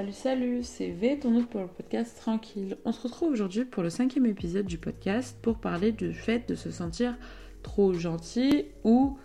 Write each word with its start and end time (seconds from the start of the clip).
Salut, 0.00 0.12
salut, 0.14 0.62
c'est 0.62 0.88
V, 0.88 1.18
ton 1.18 1.36
autre 1.36 1.48
pour 1.50 1.60
le 1.60 1.66
podcast 1.66 2.16
Tranquille. 2.16 2.78
On 2.86 2.92
se 2.92 3.02
retrouve 3.02 3.32
aujourd'hui 3.32 3.66
pour 3.66 3.82
le 3.82 3.90
cinquième 3.90 4.24
épisode 4.24 4.64
du 4.64 4.78
podcast 4.78 5.36
pour 5.42 5.58
parler 5.58 5.92
du 5.92 6.14
fait 6.14 6.48
de 6.48 6.54
se 6.54 6.70
sentir 6.70 7.18
trop 7.62 7.92
gentil 7.92 8.64
ou 8.82 9.18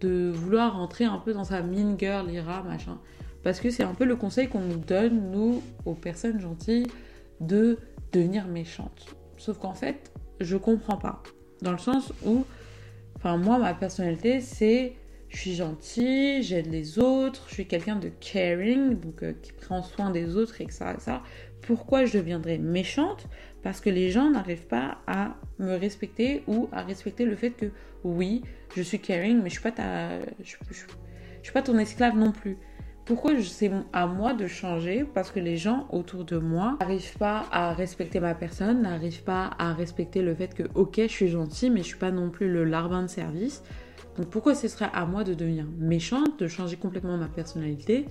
de 0.00 0.30
vouloir 0.32 0.76
rentrer 0.76 1.06
un 1.06 1.18
peu 1.18 1.32
dans 1.32 1.42
sa 1.42 1.60
mean 1.62 1.98
girl, 1.98 2.30
ira, 2.30 2.62
machin. 2.62 3.00
Parce 3.42 3.58
que 3.58 3.70
c'est 3.70 3.82
un 3.82 3.94
peu 3.94 4.04
le 4.04 4.14
conseil 4.14 4.48
qu'on 4.48 4.60
nous 4.60 4.76
donne, 4.76 5.32
nous, 5.32 5.60
aux 5.86 5.94
personnes 5.94 6.38
gentilles, 6.38 6.86
de 7.40 7.78
devenir 8.12 8.46
méchantes. 8.46 9.16
Sauf 9.38 9.58
qu'en 9.58 9.74
fait, 9.74 10.12
je 10.38 10.56
comprends 10.56 10.98
pas. 10.98 11.20
Dans 11.62 11.72
le 11.72 11.78
sens 11.78 12.12
où, 12.24 12.44
enfin, 13.16 13.38
moi, 13.38 13.58
ma 13.58 13.74
personnalité, 13.74 14.40
c'est 14.40 14.92
je 15.32 15.38
suis 15.38 15.54
gentille, 15.54 16.42
j'aide 16.42 16.70
les 16.70 16.98
autres, 16.98 17.46
je 17.48 17.54
suis 17.54 17.66
quelqu'un 17.66 17.96
de 17.96 18.10
caring, 18.20 19.00
donc 19.00 19.22
euh, 19.22 19.32
qui 19.42 19.52
prend 19.52 19.82
soin 19.82 20.10
des 20.10 20.36
autres, 20.36 20.60
et 20.60 20.70
ça, 20.70 20.98
ça. 20.98 21.22
Pourquoi 21.62 22.04
je 22.04 22.18
deviendrais 22.18 22.58
méchante? 22.58 23.28
Parce 23.62 23.80
que 23.80 23.88
les 23.88 24.10
gens 24.10 24.30
n'arrivent 24.30 24.66
pas 24.66 24.98
à 25.06 25.36
me 25.58 25.74
respecter 25.74 26.42
ou 26.46 26.68
à 26.72 26.82
respecter 26.82 27.24
le 27.24 27.34
fait 27.36 27.50
que 27.50 27.70
oui, 28.04 28.42
je 28.76 28.82
suis 28.82 28.98
caring, 28.98 29.40
mais 29.42 29.48
je 29.48 29.54
suis 29.54 29.62
pas 29.62 29.72
ta, 29.72 30.18
je, 30.42 30.56
suis 31.42 31.52
pas 31.52 31.62
ton 31.62 31.78
esclave 31.78 32.16
non 32.16 32.32
plus. 32.32 32.58
Pourquoi 33.04 33.32
c'est 33.42 33.70
à 33.92 34.06
moi 34.06 34.34
de 34.34 34.46
changer? 34.46 35.04
Parce 35.14 35.30
que 35.30 35.40
les 35.40 35.56
gens 35.56 35.88
autour 35.90 36.24
de 36.24 36.36
moi 36.38 36.76
n'arrivent 36.80 37.16
pas 37.18 37.46
à 37.50 37.72
respecter 37.72 38.20
ma 38.20 38.34
personne, 38.34 38.82
n'arrivent 38.82 39.24
pas 39.24 39.50
à 39.58 39.72
respecter 39.72 40.22
le 40.22 40.34
fait 40.34 40.54
que 40.54 40.64
ok, 40.74 40.96
je 40.98 41.06
suis 41.08 41.28
gentille, 41.28 41.70
mais 41.70 41.80
je 41.80 41.86
suis 41.86 41.98
pas 41.98 42.10
non 42.10 42.30
plus 42.30 42.48
le 42.48 42.64
larbin 42.64 43.02
de 43.02 43.08
service. 43.08 43.62
Donc 44.16 44.26
pourquoi 44.28 44.54
ce 44.54 44.68
serait 44.68 44.90
à 44.92 45.06
moi 45.06 45.24
de 45.24 45.34
devenir 45.34 45.66
méchante, 45.78 46.38
de 46.38 46.48
changer 46.48 46.76
complètement 46.76 47.16
ma 47.16 47.28
personnalité 47.28 48.06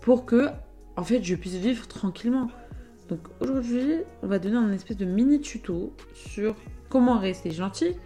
pour 0.00 0.26
que, 0.26 0.48
en 0.96 1.04
fait, 1.04 1.22
je 1.22 1.34
puisse 1.34 1.54
vivre 1.54 1.86
tranquillement? 1.86 2.48
Donc 3.08 3.20
aujourd'hui, 3.40 4.00
on 4.22 4.26
va 4.26 4.38
donner 4.38 4.56
un 4.56 4.72
espèce 4.72 4.96
de 4.96 5.04
mini 5.04 5.40
tuto 5.40 5.94
sur 6.14 6.56
comment 6.88 7.18
rester 7.18 7.50
gentil 7.50 7.96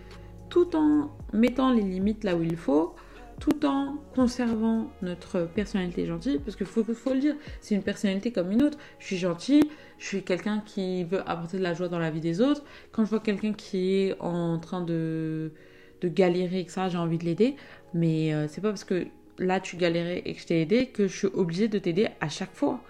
tout 0.48 0.76
en 0.76 1.10
mettant 1.32 1.72
les 1.72 1.82
limites 1.82 2.24
là 2.24 2.36
où 2.36 2.42
il 2.42 2.56
faut, 2.56 2.94
tout 3.40 3.66
en 3.66 3.96
conservant 4.14 4.90
notre 5.02 5.42
personnalité 5.42 6.06
gentille, 6.06 6.38
parce 6.38 6.56
qu'il 6.56 6.66
faut, 6.66 6.84
faut 6.84 7.12
le 7.12 7.20
dire, 7.20 7.34
c'est 7.60 7.74
une 7.74 7.82
personnalité 7.82 8.32
comme 8.32 8.50
une 8.50 8.62
autre. 8.62 8.78
Je 8.98 9.06
suis 9.06 9.16
gentille, 9.16 9.68
je 9.98 10.06
suis 10.06 10.22
quelqu'un 10.22 10.62
qui 10.64 11.04
veut 11.04 11.20
apporter 11.28 11.58
de 11.58 11.62
la 11.62 11.74
joie 11.74 11.88
dans 11.88 11.98
la 11.98 12.10
vie 12.10 12.20
des 12.20 12.40
autres. 12.40 12.62
Quand 12.92 13.04
je 13.04 13.10
vois 13.10 13.20
quelqu'un 13.20 13.52
qui 13.52 13.94
est 13.94 14.20
en 14.20 14.58
train 14.58 14.80
de 14.80 15.52
de 16.00 16.08
galérer 16.08 16.60
et 16.60 16.64
que 16.64 16.72
ça, 16.72 16.88
j'ai 16.88 16.98
envie 16.98 17.18
de 17.18 17.24
l'aider. 17.24 17.56
Mais 17.94 18.34
euh, 18.34 18.46
c'est 18.48 18.60
pas 18.60 18.68
parce 18.68 18.84
que 18.84 19.06
là 19.38 19.60
tu 19.60 19.76
galérais 19.76 20.22
et 20.24 20.34
que 20.34 20.40
je 20.40 20.46
t'ai 20.46 20.62
aidé 20.62 20.86
que 20.86 21.08
je 21.08 21.16
suis 21.16 21.28
obligée 21.28 21.68
de 21.68 21.78
t'aider 21.78 22.08
à 22.20 22.28
chaque 22.28 22.54
fois. 22.54 22.80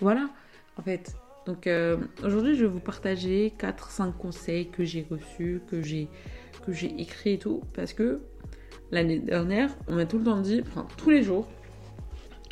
Voilà, 0.00 0.30
en 0.76 0.82
fait. 0.82 1.14
Donc 1.46 1.66
euh, 1.66 1.98
aujourd'hui, 2.22 2.54
je 2.54 2.64
vais 2.64 2.70
vous 2.70 2.80
partager 2.80 3.52
4-5 3.58 4.12
conseils 4.12 4.68
que 4.68 4.84
j'ai 4.84 5.06
reçus, 5.10 5.60
que 5.68 5.82
j'ai 5.82 6.08
que 6.64 6.72
j'ai 6.72 6.94
écrit 7.00 7.34
et 7.34 7.38
tout. 7.38 7.62
Parce 7.74 7.92
que 7.92 8.20
l'année 8.90 9.18
dernière, 9.18 9.76
on 9.88 9.94
m'a 9.94 10.06
tout 10.06 10.18
le 10.18 10.24
temps 10.24 10.40
dit, 10.40 10.62
enfin 10.66 10.86
tous 10.96 11.10
les 11.10 11.22
jours, 11.22 11.48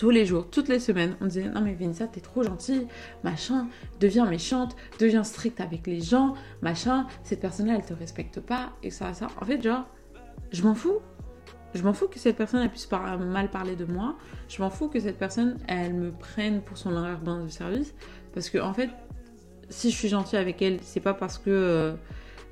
tous 0.02 0.10
les 0.10 0.26
jours, 0.26 0.50
toutes 0.50 0.66
les 0.66 0.80
semaines, 0.80 1.14
on 1.20 1.26
disait 1.26 1.48
non 1.48 1.60
mais 1.60 1.74
Vinza, 1.74 2.08
t'es 2.08 2.20
trop 2.20 2.42
gentille, 2.42 2.88
machin, 3.22 3.68
deviens 4.00 4.26
méchante, 4.26 4.74
deviens 4.98 5.22
stricte 5.22 5.60
avec 5.60 5.86
les 5.86 6.00
gens, 6.00 6.34
machin, 6.60 7.06
cette 7.22 7.38
personne-là, 7.38 7.76
elle 7.76 7.84
te 7.84 7.94
respecte 7.94 8.40
pas, 8.40 8.72
et 8.82 8.90
ça, 8.90 9.14
ça. 9.14 9.28
En 9.40 9.44
fait, 9.44 9.62
genre, 9.62 9.86
je 10.50 10.64
m'en 10.64 10.74
fous. 10.74 10.98
Je 11.72 11.84
m'en 11.84 11.92
fous 11.92 12.08
que 12.08 12.18
cette 12.18 12.36
personne 12.36 12.62
elle 12.62 12.68
puisse 12.68 12.90
mal 12.90 13.48
parler 13.48 13.76
de 13.76 13.84
moi. 13.84 14.16
Je 14.48 14.60
m'en 14.60 14.70
fous 14.70 14.88
que 14.88 14.98
cette 14.98 15.18
personne 15.18 15.56
elle 15.68 15.94
me 15.94 16.10
prenne 16.10 16.62
pour 16.62 16.76
son 16.76 16.90
bain 16.90 17.44
de 17.44 17.48
service. 17.48 17.94
Parce 18.34 18.50
que 18.50 18.58
en 18.58 18.74
fait, 18.74 18.90
si 19.68 19.92
je 19.92 19.96
suis 19.96 20.08
gentille 20.08 20.40
avec 20.40 20.60
elle, 20.62 20.80
c'est 20.82 20.98
pas 20.98 21.14
parce 21.14 21.38
que 21.38 21.48
euh, 21.48 21.92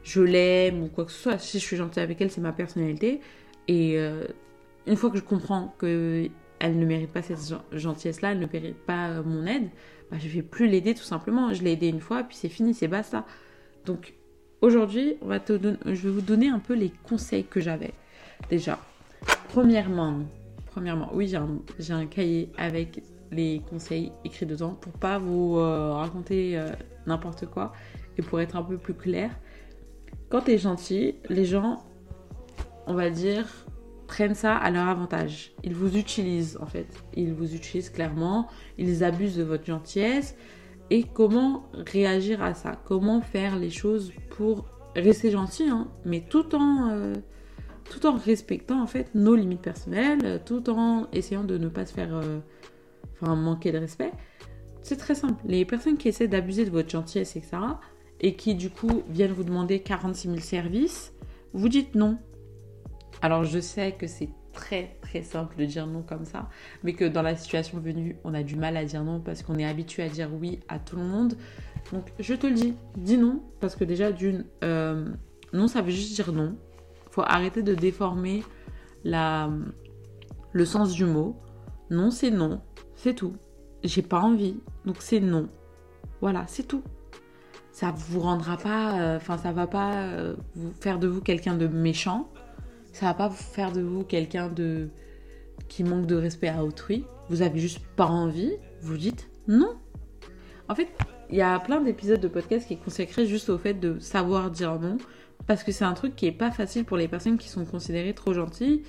je 0.05 0.21
l'aime 0.21 0.85
ou 0.85 0.87
quoi 0.87 1.05
que 1.05 1.11
ce 1.11 1.19
soit. 1.21 1.39
Si 1.39 1.59
je 1.59 1.65
suis 1.65 1.77
gentille 1.77 2.01
avec 2.01 2.21
elle, 2.21 2.31
c'est 2.31 2.41
ma 2.41 2.53
personnalité. 2.53 3.21
Et 3.67 3.99
euh, 3.99 4.25
une 4.87 4.95
fois 4.95 5.11
que 5.11 5.19
je 5.19 5.25
comprends 5.25 5.75
que 5.79 6.31
elle 6.61 6.79
ne 6.79 6.85
mérite 6.85 7.11
pas 7.11 7.23
cette 7.23 7.39
gentillesse-là, 7.73 8.33
elle 8.33 8.39
ne 8.39 8.47
mérite 8.47 8.77
pas 8.77 9.09
euh, 9.09 9.23
mon 9.25 9.47
aide, 9.47 9.69
bah, 10.11 10.19
je 10.21 10.27
ne 10.27 10.33
vais 10.33 10.43
plus 10.43 10.69
l'aider 10.69 10.95
tout 10.95 11.03
simplement. 11.03 11.53
Je 11.53 11.65
l'ai 11.65 11.73
aidé 11.73 11.89
une 11.89 12.01
fois, 12.01 12.23
puis 12.23 12.37
c'est 12.37 12.49
fini, 12.49 12.75
c'est 12.75 12.89
basta. 12.89 13.25
Donc 13.87 14.15
aujourd'hui, 14.61 15.17
je 15.23 15.91
vais 15.91 16.11
vous 16.11 16.21
donner 16.21 16.49
un 16.49 16.59
peu 16.59 16.75
les 16.75 16.93
conseils 17.05 17.45
que 17.45 17.61
j'avais. 17.61 17.95
Déjà, 18.51 18.79
premièrement, 19.49 20.21
premièrement 20.67 21.11
oui, 21.15 21.33
j'ai 21.79 21.93
un, 21.93 22.07
cahier 22.07 22.51
avec 22.59 23.03
les 23.33 23.63
conseils 23.71 24.13
écrits 24.25 24.47
dedans 24.47 24.75
pour 24.75 24.93
pas 24.93 25.19
vous 25.19 25.57
euh, 25.57 25.93
raconter 25.93 26.59
euh, 26.59 26.67
n'importe 27.07 27.47
quoi 27.47 27.73
et 28.19 28.23
pour 28.23 28.41
être 28.41 28.57
un 28.57 28.63
peu 28.63 28.77
plus 28.77 28.95
clair. 28.95 29.31
Quand 30.29 30.43
tu 30.43 30.53
es 30.53 30.59
gentil, 30.59 31.15
les 31.29 31.45
gens, 31.45 31.85
on 32.87 32.95
va 32.95 33.09
dire, 33.09 33.47
prennent 34.11 34.35
ça 34.35 34.57
à 34.57 34.73
leur 34.73 34.89
avantage. 34.89 35.53
Ils 35.63 35.73
vous 35.73 35.97
utilisent 35.97 36.59
en 36.61 36.67
fait. 36.67 36.89
Ils 37.15 37.33
vous 37.33 37.55
utilisent 37.55 37.91
clairement. 37.91 38.49
Ils 38.77 39.05
abusent 39.05 39.37
de 39.37 39.45
votre 39.45 39.65
gentillesse. 39.65 40.35
Et 40.91 41.05
comment 41.05 41.71
réagir 41.73 42.43
à 42.43 42.55
ça? 42.55 42.73
Comment 42.85 43.21
faire 43.21 43.57
les 43.57 43.71
choses 43.71 44.13
pour 44.31 44.65
rester 44.97 45.31
gentil, 45.31 45.69
hein, 45.69 45.87
mais 46.05 46.25
tout 46.29 46.57
en, 46.57 46.91
euh, 46.91 47.15
tout 47.89 48.05
en 48.05 48.17
respectant 48.17 48.83
en 48.83 48.89
fait 48.89 49.15
nos 49.15 49.37
limites 49.37 49.61
personnelles, 49.63 50.43
tout 50.45 50.69
en 50.69 51.07
essayant 51.13 51.45
de 51.45 51.57
ne 51.57 51.69
pas 51.69 51.87
se 51.87 51.95
faire 51.95 52.13
euh, 52.13 52.41
manquer 53.37 53.71
de 53.71 53.79
respect. 53.79 54.11
C'est 54.83 54.97
très 54.97 55.15
simple. 55.15 55.41
Les 55.45 55.65
personnes 55.65 55.99
qui 55.99 56.09
essaient 56.09 56.27
d'abuser 56.27 56.65
de 56.65 56.71
votre 56.71 56.91
gentillesse, 56.91 57.37
etc., 57.37 57.59
et 58.21 58.35
qui 58.35 58.57
du 58.57 58.71
coup 58.71 59.05
viennent 59.09 59.33
vous 59.33 59.45
demander 59.45 59.79
46 59.79 60.29
000 60.29 60.41
services, 60.41 61.13
vous 61.53 61.69
dites 61.69 61.95
non. 61.95 62.19
Alors 63.23 63.45
je 63.45 63.59
sais 63.59 63.93
que 63.93 64.07
c'est 64.07 64.31
très 64.53 64.97
très 65.03 65.23
simple 65.23 65.57
de 65.57 65.65
dire 65.65 65.87
non 65.87 66.03
comme 66.03 66.25
ça, 66.25 66.49
mais 66.83 66.95
que 66.95 67.05
dans 67.05 67.23
la 67.23 67.37
situation 67.37 67.79
venue, 67.79 68.17
on 68.25 68.35
a 68.35 68.43
du 68.43 68.57
mal 68.57 68.77
à 68.77 68.85
dire 68.85 69.05
non 69.05 69.21
parce 69.21 69.43
qu'on 69.43 69.59
est 69.59 69.65
habitué 69.65 70.03
à 70.03 70.09
dire 70.09 70.31
oui 70.33 70.61
à 70.69 70.79
tout 70.79 70.97
le 70.97 71.05
monde. 71.05 71.35
Donc 71.93 72.13
je 72.19 72.35
te 72.35 72.47
le 72.47 72.55
dis, 72.55 72.75
dis 72.97 73.19
non, 73.19 73.43
parce 73.61 73.77
que 73.77 73.85
déjà 73.85 74.13
d'une, 74.13 74.45
euh, 74.65 75.09
non 75.53 75.69
ça 75.69 75.83
veut 75.83 75.91
juste 75.91 76.15
dire 76.15 76.33
non. 76.33 76.57
Faut 77.11 77.23
arrêter 77.23 77.63
de 77.63 77.75
déformer 77.75 78.43
la, 79.05 79.51
le 80.53 80.65
sens 80.65 80.93
du 80.93 81.05
mot. 81.05 81.37
Non 81.91 82.11
c'est 82.11 82.31
non, 82.31 82.61
c'est 82.95 83.15
tout. 83.15 83.35
J'ai 83.83 84.03
pas 84.03 84.21
envie, 84.21 84.57
donc 84.85 84.97
c'est 85.01 85.21
non. 85.21 85.49
Voilà, 86.21 86.45
c'est 86.47 86.65
tout. 86.65 86.83
Ça 87.73 87.95
vous 87.97 88.21
rendra 88.21 88.57
pas, 88.57 89.01
euh, 89.01 89.17
enfin 89.17 89.39
ça 89.39 89.53
va 89.53 89.67
pas 89.67 90.03
euh, 90.03 90.37
faire 90.81 90.99
de 90.99 91.07
vous 91.07 91.21
quelqu'un 91.21 91.57
de 91.57 91.67
méchant 91.67 92.31
ça 92.93 93.07
va 93.07 93.15
pas 93.15 93.29
vous 93.29 93.37
faire 93.37 93.73
de 93.73 93.81
vous 93.81 94.05
quelqu'un 94.05 94.49
de 94.49 94.89
qui 95.69 95.85
manque 95.85 96.07
de 96.07 96.17
respect 96.17 96.49
à 96.49 96.65
autrui. 96.65 97.05
Vous 97.29 97.43
avez 97.43 97.61
juste 97.61 97.81
pas 97.97 98.07
envie, 98.07 98.53
vous 98.83 98.97
dites 98.97 99.29
non. 99.47 99.77
En 100.69 100.75
fait, 100.75 100.89
il 101.31 101.37
y 101.37 101.43
a 101.43 101.59
plein 101.61 101.81
d'épisodes 101.81 102.21
de 102.21 102.29
podcast 102.29 102.67
qui 102.67 102.75
est 102.75 102.85
consacré 102.85 103.27
juste 103.27 103.51
au 103.51 103.59
fait 103.59 103.75
de 103.75 103.99
savoir 103.99 104.51
dire 104.51 104.79
non 104.79 104.99
parce 105.47 105.63
que 105.63 105.73
c'est 105.73 105.85
un 105.85 105.95
truc 105.95 106.17
qui 106.17 106.27
est 106.27 106.33
pas 106.33 106.51
facile 106.51 106.85
pour 106.85 106.97
les 106.97 107.09
personnes 107.09 107.39
qui 107.39 107.49
sont 107.49 107.65
considérées 107.65 108.15
trop 108.15 108.33
gentilles 108.33 108.83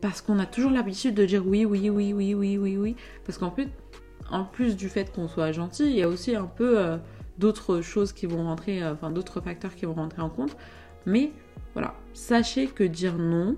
parce 0.00 0.20
qu'on 0.20 0.38
a 0.38 0.46
toujours 0.46 0.70
l'habitude 0.70 1.14
de 1.14 1.24
dire 1.24 1.46
oui, 1.46 1.64
oui, 1.64 1.88
oui, 1.88 2.12
oui, 2.12 2.34
oui, 2.34 2.58
oui, 2.58 2.76
oui. 2.76 2.96
Parce 3.24 3.38
qu'en 3.38 3.50
plus, 3.50 3.68
en 4.30 4.44
plus 4.44 4.76
du 4.76 4.88
fait 4.88 5.12
qu'on 5.12 5.28
soit 5.28 5.52
gentil, 5.52 5.84
il 5.84 5.96
y 5.96 6.02
a 6.02 6.08
aussi 6.08 6.34
un 6.34 6.46
peu 6.46 6.78
euh, 6.78 6.96
d'autres 7.38 7.80
choses 7.82 8.12
qui 8.12 8.26
vont 8.26 8.42
rentrer, 8.44 8.82
euh, 8.82 8.94
enfin 8.94 9.10
d'autres 9.10 9.40
facteurs 9.40 9.74
qui 9.74 9.86
vont 9.86 9.94
rentrer 9.94 10.20
en 10.20 10.28
compte. 10.28 10.56
Mais 11.06 11.30
voilà, 11.72 11.94
sachez 12.12 12.66
que 12.66 12.84
dire 12.84 13.16
non, 13.18 13.56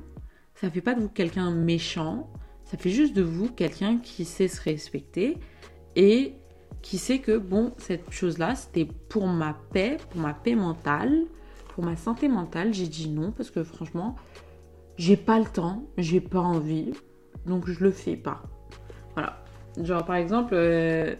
ça 0.54 0.70
fait 0.70 0.80
pas 0.80 0.94
de 0.94 1.00
vous 1.00 1.08
quelqu'un 1.08 1.50
méchant, 1.50 2.30
ça 2.64 2.76
fait 2.76 2.90
juste 2.90 3.14
de 3.14 3.22
vous 3.22 3.48
quelqu'un 3.48 3.98
qui 3.98 4.24
sait 4.24 4.48
se 4.48 4.60
respecter 4.62 5.38
et 5.96 6.34
qui 6.82 6.98
sait 6.98 7.18
que 7.18 7.36
bon, 7.36 7.72
cette 7.78 8.10
chose-là, 8.10 8.54
c'était 8.54 8.86
pour 9.08 9.26
ma 9.26 9.56
paix, 9.72 9.96
pour 10.10 10.20
ma 10.20 10.34
paix 10.34 10.54
mentale, 10.54 11.24
pour 11.68 11.84
ma 11.84 11.96
santé 11.96 12.28
mentale, 12.28 12.72
j'ai 12.72 12.86
dit 12.86 13.08
non 13.08 13.32
parce 13.32 13.50
que 13.50 13.64
franchement, 13.64 14.16
j'ai 14.96 15.16
pas 15.16 15.38
le 15.38 15.46
temps, 15.46 15.84
j'ai 15.98 16.20
pas 16.20 16.40
envie, 16.40 16.92
donc 17.46 17.68
je 17.68 17.82
le 17.82 17.90
fais 17.90 18.16
pas. 18.16 18.42
Voilà. 19.14 19.42
Genre 19.82 20.04
par 20.04 20.16
exemple, 20.16 20.54
euh, 20.54 21.16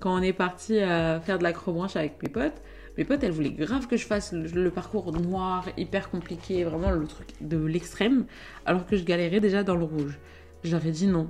quand 0.00 0.14
on 0.18 0.22
est 0.22 0.32
parti 0.32 0.78
à 0.78 1.20
faire 1.20 1.38
de 1.38 1.42
l'acrobranche 1.42 1.96
avec 1.96 2.22
mes 2.22 2.28
potes, 2.28 2.62
mes 2.98 3.04
potes, 3.04 3.24
elles 3.24 3.32
voulaient 3.32 3.50
grave 3.50 3.86
que 3.86 3.96
je 3.96 4.06
fasse 4.06 4.32
le, 4.32 4.70
parcours 4.70 5.12
noir, 5.12 5.66
hyper 5.76 6.10
compliqué, 6.10 6.64
vraiment 6.64 6.90
le 6.90 7.06
truc 7.06 7.28
de 7.40 7.56
l'extrême, 7.56 8.26
alors 8.66 8.86
que 8.86 8.96
je 8.96 9.04
galérais 9.04 9.40
déjà 9.40 9.62
dans 9.62 9.76
le 9.76 9.84
rouge. 9.84 10.18
Je 10.62 10.76
dit 10.76 11.06
non. 11.06 11.28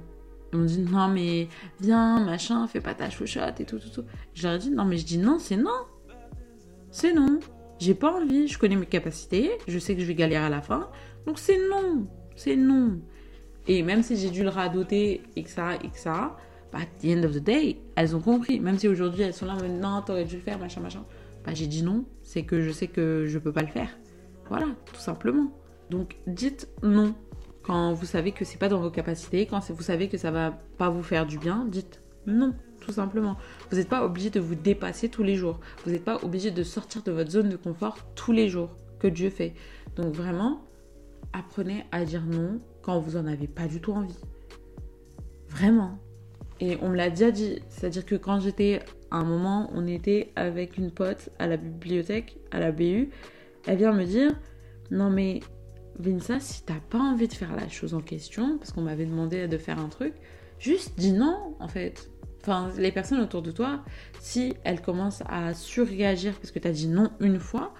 Ils 0.53 0.59
m'ont 0.59 0.65
dit 0.65 0.81
non, 0.81 1.09
mais 1.09 1.49
viens, 1.81 2.21
machin, 2.25 2.67
fais 2.67 2.81
pas 2.81 2.95
ta 2.95 3.09
chouchotte 3.11 3.61
et 3.61 3.65
tout, 3.65 3.79
tout, 3.79 3.89
tout. 3.89 4.05
Je 4.35 4.57
dit 4.59 4.71
non, 4.71 4.85
mais 4.85 4.97
je 4.97 5.07
dis 5.07 5.19
non, 5.19 5.39
c'est 5.39 5.57
non. 5.57 5.71
C'est 6.91 7.15
non. 7.15 7.41
J'ai 7.79 7.95
pas 7.95 8.13
envie, 8.13 8.49
je 8.49 8.59
connais 8.59 8.77
mes 8.77 8.87
capacités, 8.87 9.53
je 9.67 9.79
sais 9.79 9.95
que 9.95 10.03
je 10.03 10.07
vais 10.07 10.15
galérer 10.15 10.45
à 10.45 10.51
la 10.51 10.61
fin. 10.61 10.91
Donc 11.27 11.39
c'est 11.39 11.59
non. 11.69 12.07
C'est 12.37 12.57
non. 12.57 13.01
Et 13.69 13.83
même 13.83 14.03
si 14.03 14.17
j'ai 14.17 14.31
dû 14.31 14.43
le 14.43 14.49
radoter, 14.49 15.23
et 15.37 15.43
que 15.45 15.51
ça, 15.51 15.77
et 15.77 15.89
que 15.89 15.99
ça, 15.99 16.37
Bah, 16.73 16.79
at 16.81 16.87
the 17.03 17.11
end 17.11 17.23
of 17.25 17.35
the 17.35 17.45
day, 17.45 17.77
elles 17.97 18.17
ont 18.17 18.21
compris. 18.21 18.59
Même 18.59 18.79
si 18.79 18.89
aujourd'hui 18.89 19.23
elles 19.23 19.35
sont 19.35 19.47
là, 19.47 19.57
mais 19.61 19.69
non, 19.69 20.03
t'aurais 20.03 20.25
dû 20.25 20.37
le 20.37 20.43
faire, 20.43 20.59
machin, 20.59 20.81
machin. 20.81 21.05
Bah, 21.45 21.53
j'ai 21.55 21.67
dit 21.67 21.83
non, 21.83 22.05
c'est 22.23 22.43
que 22.43 22.61
je 22.61 22.71
sais 22.71 22.87
que 22.87 23.27
je 23.27 23.39
peux 23.39 23.53
pas 23.53 23.63
le 23.63 23.69
faire. 23.69 23.89
Voilà, 24.49 24.67
tout 24.87 25.01
simplement. 25.01 25.53
Donc, 25.91 26.17
dites 26.27 26.69
non 26.83 27.15
quand 27.63 27.93
vous 27.93 28.07
savez 28.07 28.33
que 28.33 28.45
c'est 28.45 28.59
pas 28.59 28.69
dans 28.69 28.81
vos 28.81 28.91
capacités, 28.91 29.47
quand 29.47 29.71
vous 29.71 29.83
savez 29.83 30.09
que 30.09 30.19
ça 30.19 30.31
va 30.31 30.51
pas 30.79 30.91
vous 30.91 31.03
faire 31.03 31.27
du 31.27 31.39
bien, 31.39 31.65
dites 31.65 32.01
non, 32.27 32.55
tout 32.81 32.93
simplement. 32.93 33.37
Vous 33.71 33.77
n'êtes 33.77 33.89
pas 33.89 34.05
obligé 34.05 34.31
de 34.31 34.41
vous 34.41 34.55
dépasser 34.55 35.09
tous 35.09 35.23
les 35.23 35.37
jours. 35.37 35.61
Vous 35.85 35.93
n'êtes 35.93 36.05
pas 36.05 36.19
obligé 36.23 36.51
de 36.51 36.63
sortir 36.63 37.03
de 37.03 37.13
votre 37.13 37.31
zone 37.31 37.49
de 37.49 37.57
confort 37.57 37.97
tous 38.15 38.33
les 38.33 38.49
jours 38.49 38.71
que 38.99 39.09
Dieu 39.09 39.31
fait. 39.31 39.55
Donc 39.97 40.15
vraiment, 40.15 40.63
apprenez 41.33 41.85
à 41.93 42.05
dire 42.05 42.25
non 42.25 42.61
quand 42.83 43.01
vous 43.01 43.17
en 43.17 43.27
avez 43.27 43.47
pas 43.47 43.67
du 43.67 43.81
tout 43.81 43.93
envie. 43.93 44.19
Vraiment. 45.49 45.99
Et 46.63 46.79
on 46.81 46.91
me 46.91 46.97
l'a 46.97 47.11
déjà 47.11 47.33
dit, 47.33 47.59
c'est-à-dire 47.69 48.07
que 48.07 48.15
quand 48.15 48.39
j'étais 48.39 48.79
à 49.11 49.17
un 49.17 49.25
moment, 49.25 49.69
on 49.75 49.85
était 49.89 50.31
avec 50.37 50.79
une 50.79 50.93
pote 50.93 51.31
à 51.41 51.49
la 51.49 51.57
bibliothèque, 51.57 52.39
à 52.53 52.61
la 52.61 52.71
BU, 52.71 53.11
elle 53.67 53.79
vient 53.79 53.93
me 53.93 54.05
dire 54.05 54.31
"Non 54.93 55.11
mais 55.11 55.41
Vinça, 55.99 56.39
si 56.39 56.63
t'as 56.63 56.79
pas 56.89 57.01
envie 57.01 57.27
de 57.27 57.33
faire 57.33 57.57
la 57.57 57.69
chose 57.69 57.95
en 57.95 58.01
question, 58.01 58.59
parce 58.59 58.71
qu'on 58.71 58.83
m'avait 58.83 59.07
demandé 59.07 59.49
de 59.49 59.59
faire 59.59 59.81
un 59.81 59.89
truc, 59.89 60.15
juste 60.61 60.93
dis 60.97 61.13
non 61.13 61.57
en 61.59 61.67
fait. 61.67 62.09
Enfin, 62.43 62.71
les 62.79 62.93
personnes 62.93 63.19
autour 63.19 63.43
de 63.43 63.51
toi, 63.51 63.81
si 64.21 64.55
elles 64.63 64.83
commencent 64.83 65.25
à 65.27 65.55
surréagir 65.55 66.35
parce 66.35 66.53
que 66.53 66.61
tu 66.61 66.69
as 66.69 66.73
dit 66.73 66.87
non 66.87 67.11
une 67.19 67.41
fois, 67.41 67.75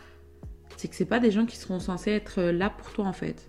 c'est 0.77 0.89
que 0.89 0.97
c'est 0.97 1.05
pas 1.05 1.21
des 1.21 1.31
gens 1.31 1.47
qui 1.47 1.57
seront 1.57 1.79
censés 1.79 2.11
être 2.11 2.43
là 2.43 2.69
pour 2.69 2.91
toi 2.93 3.05
en 3.05 3.13
fait. 3.13 3.49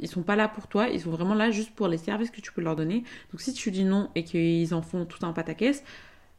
Ils 0.00 0.08
sont 0.08 0.22
pas 0.22 0.36
là 0.36 0.48
pour 0.48 0.68
toi, 0.68 0.88
ils 0.88 1.00
sont 1.00 1.10
vraiment 1.10 1.34
là 1.34 1.50
juste 1.50 1.74
pour 1.74 1.88
les 1.88 1.98
services 1.98 2.30
que 2.30 2.40
tu 2.40 2.52
peux 2.52 2.60
leur 2.60 2.76
donner. 2.76 3.04
Donc 3.32 3.40
si 3.40 3.52
tu 3.52 3.70
dis 3.70 3.84
non 3.84 4.10
et 4.14 4.24
qu'ils 4.24 4.74
en 4.74 4.82
font 4.82 5.04
tout 5.04 5.24
un 5.26 5.32
pataquès, 5.32 5.82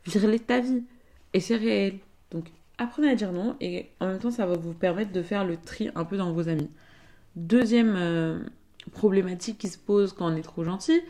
vire-les 0.05 0.39
de 0.39 0.43
ta 0.43 0.59
vie. 0.59 0.83
Et 1.33 1.39
c'est 1.39 1.57
réel. 1.57 1.99
Donc 2.31 2.45
apprenez 2.77 3.09
à 3.09 3.15
dire 3.15 3.31
non 3.31 3.55
et 3.59 3.89
en 3.99 4.07
même 4.07 4.19
temps 4.19 4.31
ça 4.31 4.45
va 4.45 4.55
vous 4.55 4.73
permettre 4.73 5.11
de 5.11 5.21
faire 5.21 5.45
le 5.45 5.57
tri 5.57 5.89
un 5.95 6.05
peu 6.05 6.17
dans 6.17 6.31
vos 6.31 6.47
amis. 6.47 6.69
Deuxième 7.35 7.95
euh, 7.97 8.39
problématique 8.91 9.57
qui 9.57 9.67
se 9.67 9.77
pose 9.77 10.13
quand 10.13 10.31
on 10.31 10.35
est 10.35 10.41
trop 10.41 10.63
gentil, 10.63 11.01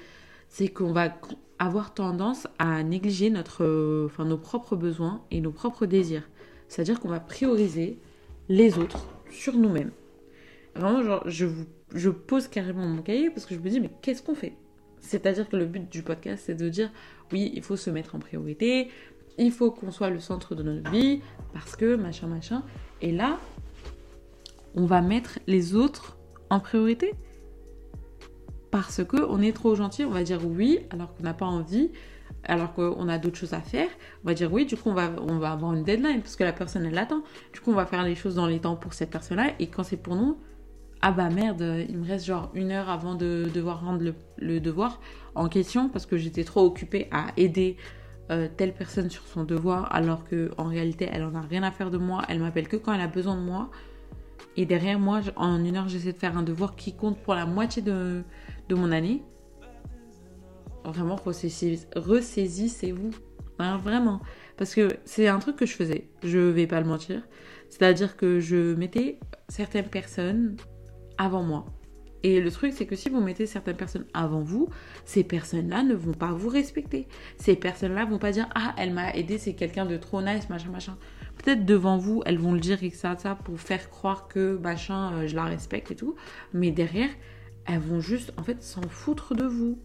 c'est 0.47 0.67
qu'on 0.67 0.91
va 0.91 1.13
avoir 1.59 1.93
tendance 1.93 2.47
à 2.57 2.83
négliger 2.83 3.29
notre, 3.29 3.63
euh, 3.63 4.09
nos 4.19 4.37
propres 4.37 4.75
besoins 4.75 5.21
et 5.29 5.41
nos 5.41 5.51
propres 5.51 5.85
désirs. 5.85 6.27
C'est-à-dire 6.67 6.99
qu'on 6.99 7.09
va 7.09 7.19
prioriser 7.19 7.99
les 8.47 8.77
autres 8.77 9.05
sur 9.31 9.55
nous-mêmes. 9.55 9.91
Vraiment, 10.75 11.03
genre, 11.03 11.23
je, 11.25 11.47
je 11.93 12.09
pose 12.09 12.47
carrément 12.47 12.85
mon 12.85 13.01
cahier 13.01 13.29
parce 13.29 13.45
que 13.45 13.55
je 13.55 13.59
me 13.59 13.69
dis, 13.69 13.79
mais 13.79 13.91
qu'est-ce 14.01 14.23
qu'on 14.23 14.35
fait? 14.35 14.53
C'est-à-dire 14.99 15.47
que 15.49 15.55
le 15.55 15.65
but 15.65 15.89
du 15.89 16.03
podcast, 16.03 16.43
c'est 16.45 16.55
de 16.55 16.69
dire, 16.69 16.91
oui, 17.31 17.51
il 17.55 17.63
faut 17.63 17.75
se 17.75 17.89
mettre 17.89 18.15
en 18.15 18.19
priorité, 18.19 18.89
il 19.37 19.51
faut 19.51 19.71
qu'on 19.71 19.91
soit 19.91 20.09
le 20.09 20.19
centre 20.19 20.55
de 20.55 20.63
notre 20.63 20.91
vie, 20.91 21.21
parce 21.53 21.75
que 21.75 21.95
machin, 21.95 22.27
machin. 22.27 22.63
Et 23.01 23.11
là, 23.11 23.39
on 24.75 24.85
va 24.85 25.01
mettre 25.01 25.39
les 25.47 25.75
autres 25.75 26.17
en 26.49 26.59
priorité 26.59 27.13
parce 28.71 29.03
que 29.03 29.17
on 29.29 29.41
est 29.41 29.53
trop 29.53 29.75
gentil, 29.75 30.05
on 30.05 30.11
va 30.11 30.23
dire 30.23 30.39
oui 30.45 30.79
alors 30.91 31.13
qu'on 31.15 31.23
n'a 31.23 31.33
pas 31.33 31.45
envie, 31.45 31.91
alors 32.43 32.73
qu'on 32.73 33.07
a 33.09 33.17
d'autres 33.17 33.37
choses 33.37 33.53
à 33.53 33.61
faire. 33.61 33.89
On 34.23 34.27
va 34.27 34.33
dire 34.33 34.51
oui, 34.51 34.65
du 34.65 34.75
coup 34.75 34.89
on 34.89 34.93
va, 34.93 35.11
on 35.27 35.37
va 35.39 35.51
avoir 35.51 35.73
une 35.73 35.83
deadline 35.83 36.21
parce 36.21 36.35
que 36.35 36.43
la 36.43 36.53
personne 36.53 36.85
elle 36.85 36.93
l'attend. 36.93 37.23
Du 37.53 37.61
coup 37.61 37.71
on 37.71 37.75
va 37.75 37.85
faire 37.85 38.03
les 38.03 38.15
choses 38.15 38.35
dans 38.35 38.45
les 38.45 38.59
temps 38.59 38.75
pour 38.75 38.93
cette 38.93 39.09
personne-là 39.09 39.53
et 39.59 39.67
quand 39.67 39.83
c'est 39.83 39.97
pour 39.97 40.15
nous, 40.15 40.37
ah 41.01 41.11
bah 41.11 41.29
merde, 41.29 41.85
il 41.87 41.97
me 41.97 42.05
reste 42.05 42.25
genre 42.25 42.51
une 42.53 42.71
heure 42.71 42.89
avant 42.89 43.15
de 43.15 43.49
devoir 43.53 43.83
rendre 43.85 44.13
le, 44.37 44.59
devoir 44.59 44.99
en 45.33 45.47
question 45.47 45.87
parce 45.87 46.05
que 46.05 46.17
j'étais 46.17 46.43
trop 46.43 46.61
occupée 46.65 47.07
à 47.11 47.27
aider 47.37 47.77
euh, 48.31 48.49
telle 48.57 48.73
personne 48.73 49.09
sur 49.09 49.23
son 49.23 49.43
devoir 49.43 49.93
alors 49.95 50.25
que 50.25 50.51
en 50.57 50.65
réalité 50.65 51.09
elle 51.11 51.23
en 51.23 51.33
a 51.35 51.41
rien 51.41 51.63
à 51.63 51.71
faire 51.71 51.89
de 51.89 51.97
moi, 51.97 52.23
elle 52.27 52.39
m'appelle 52.39 52.67
que 52.67 52.75
quand 52.75 52.93
elle 52.93 53.01
a 53.01 53.07
besoin 53.07 53.35
de 53.35 53.41
moi. 53.41 53.69
Et 54.57 54.65
derrière 54.65 54.99
moi, 54.99 55.21
en 55.37 55.63
une 55.63 55.77
heure, 55.77 55.87
j'essaie 55.87 56.11
de 56.11 56.17
faire 56.17 56.37
un 56.37 56.43
devoir 56.43 56.75
qui 56.75 56.93
compte 56.93 57.17
pour 57.19 57.33
la 57.33 57.45
moitié 57.45 57.81
de, 57.81 58.23
de 58.67 58.75
mon 58.75 58.91
année, 58.91 59.23
vraiment 60.83 61.15
ressaisissez-vous. 61.15 63.11
Hein, 63.59 63.77
vraiment. 63.77 64.21
Parce 64.57 64.73
que 64.73 64.89
c'est 65.05 65.27
un 65.27 65.39
truc 65.39 65.55
que 65.57 65.65
je 65.65 65.73
faisais, 65.73 66.09
je 66.23 66.39
vais 66.39 66.67
pas 66.67 66.79
le 66.79 66.87
mentir. 66.87 67.21
C'est-à-dire 67.69 68.17
que 68.17 68.39
je 68.39 68.73
mettais 68.75 69.19
certaines 69.49 69.87
personnes 69.87 70.55
avant 71.19 71.43
moi. 71.43 71.65
Et 72.23 72.41
le 72.41 72.51
truc, 72.51 72.73
c'est 72.73 72.85
que 72.85 72.95
si 72.95 73.09
vous 73.09 73.21
mettez 73.21 73.45
certaines 73.45 73.77
personnes 73.77 74.05
avant 74.13 74.41
vous, 74.41 74.67
ces 75.05 75.23
personnes-là 75.23 75.83
ne 75.83 75.93
vont 75.93 76.13
pas 76.13 76.31
vous 76.31 76.49
respecter. 76.49 77.07
Ces 77.37 77.55
personnes-là 77.55 78.05
vont 78.05 78.17
pas 78.17 78.31
dire 78.31 78.49
Ah, 78.55 78.73
elle 78.77 78.93
m'a 78.93 79.13
aidé, 79.13 79.37
c'est 79.37 79.53
quelqu'un 79.53 79.85
de 79.85 79.95
trop 79.95 80.21
nice, 80.21 80.49
machin, 80.49 80.69
machin. 80.69 80.97
Peut-être 81.37 81.65
devant 81.65 81.97
vous, 81.97 82.21
elles 82.25 82.37
vont 82.37 82.51
le 82.51 82.59
dire 82.59 82.83
et 82.83 82.89
ça, 82.89 83.15
ça, 83.15 83.35
pour 83.35 83.59
faire 83.59 83.89
croire 83.89 84.27
que 84.27 84.57
machin, 84.57 85.13
euh, 85.13 85.27
je 85.27 85.35
la 85.35 85.45
respecte 85.45 85.91
et 85.91 85.95
tout. 85.95 86.15
Mais 86.53 86.71
derrière, 86.71 87.09
elles 87.65 87.79
vont 87.79 88.01
juste 88.01 88.33
en 88.37 88.43
fait 88.43 88.61
s'en 88.61 88.81
foutre 88.81 89.35
de 89.35 89.45
vous. 89.45 89.79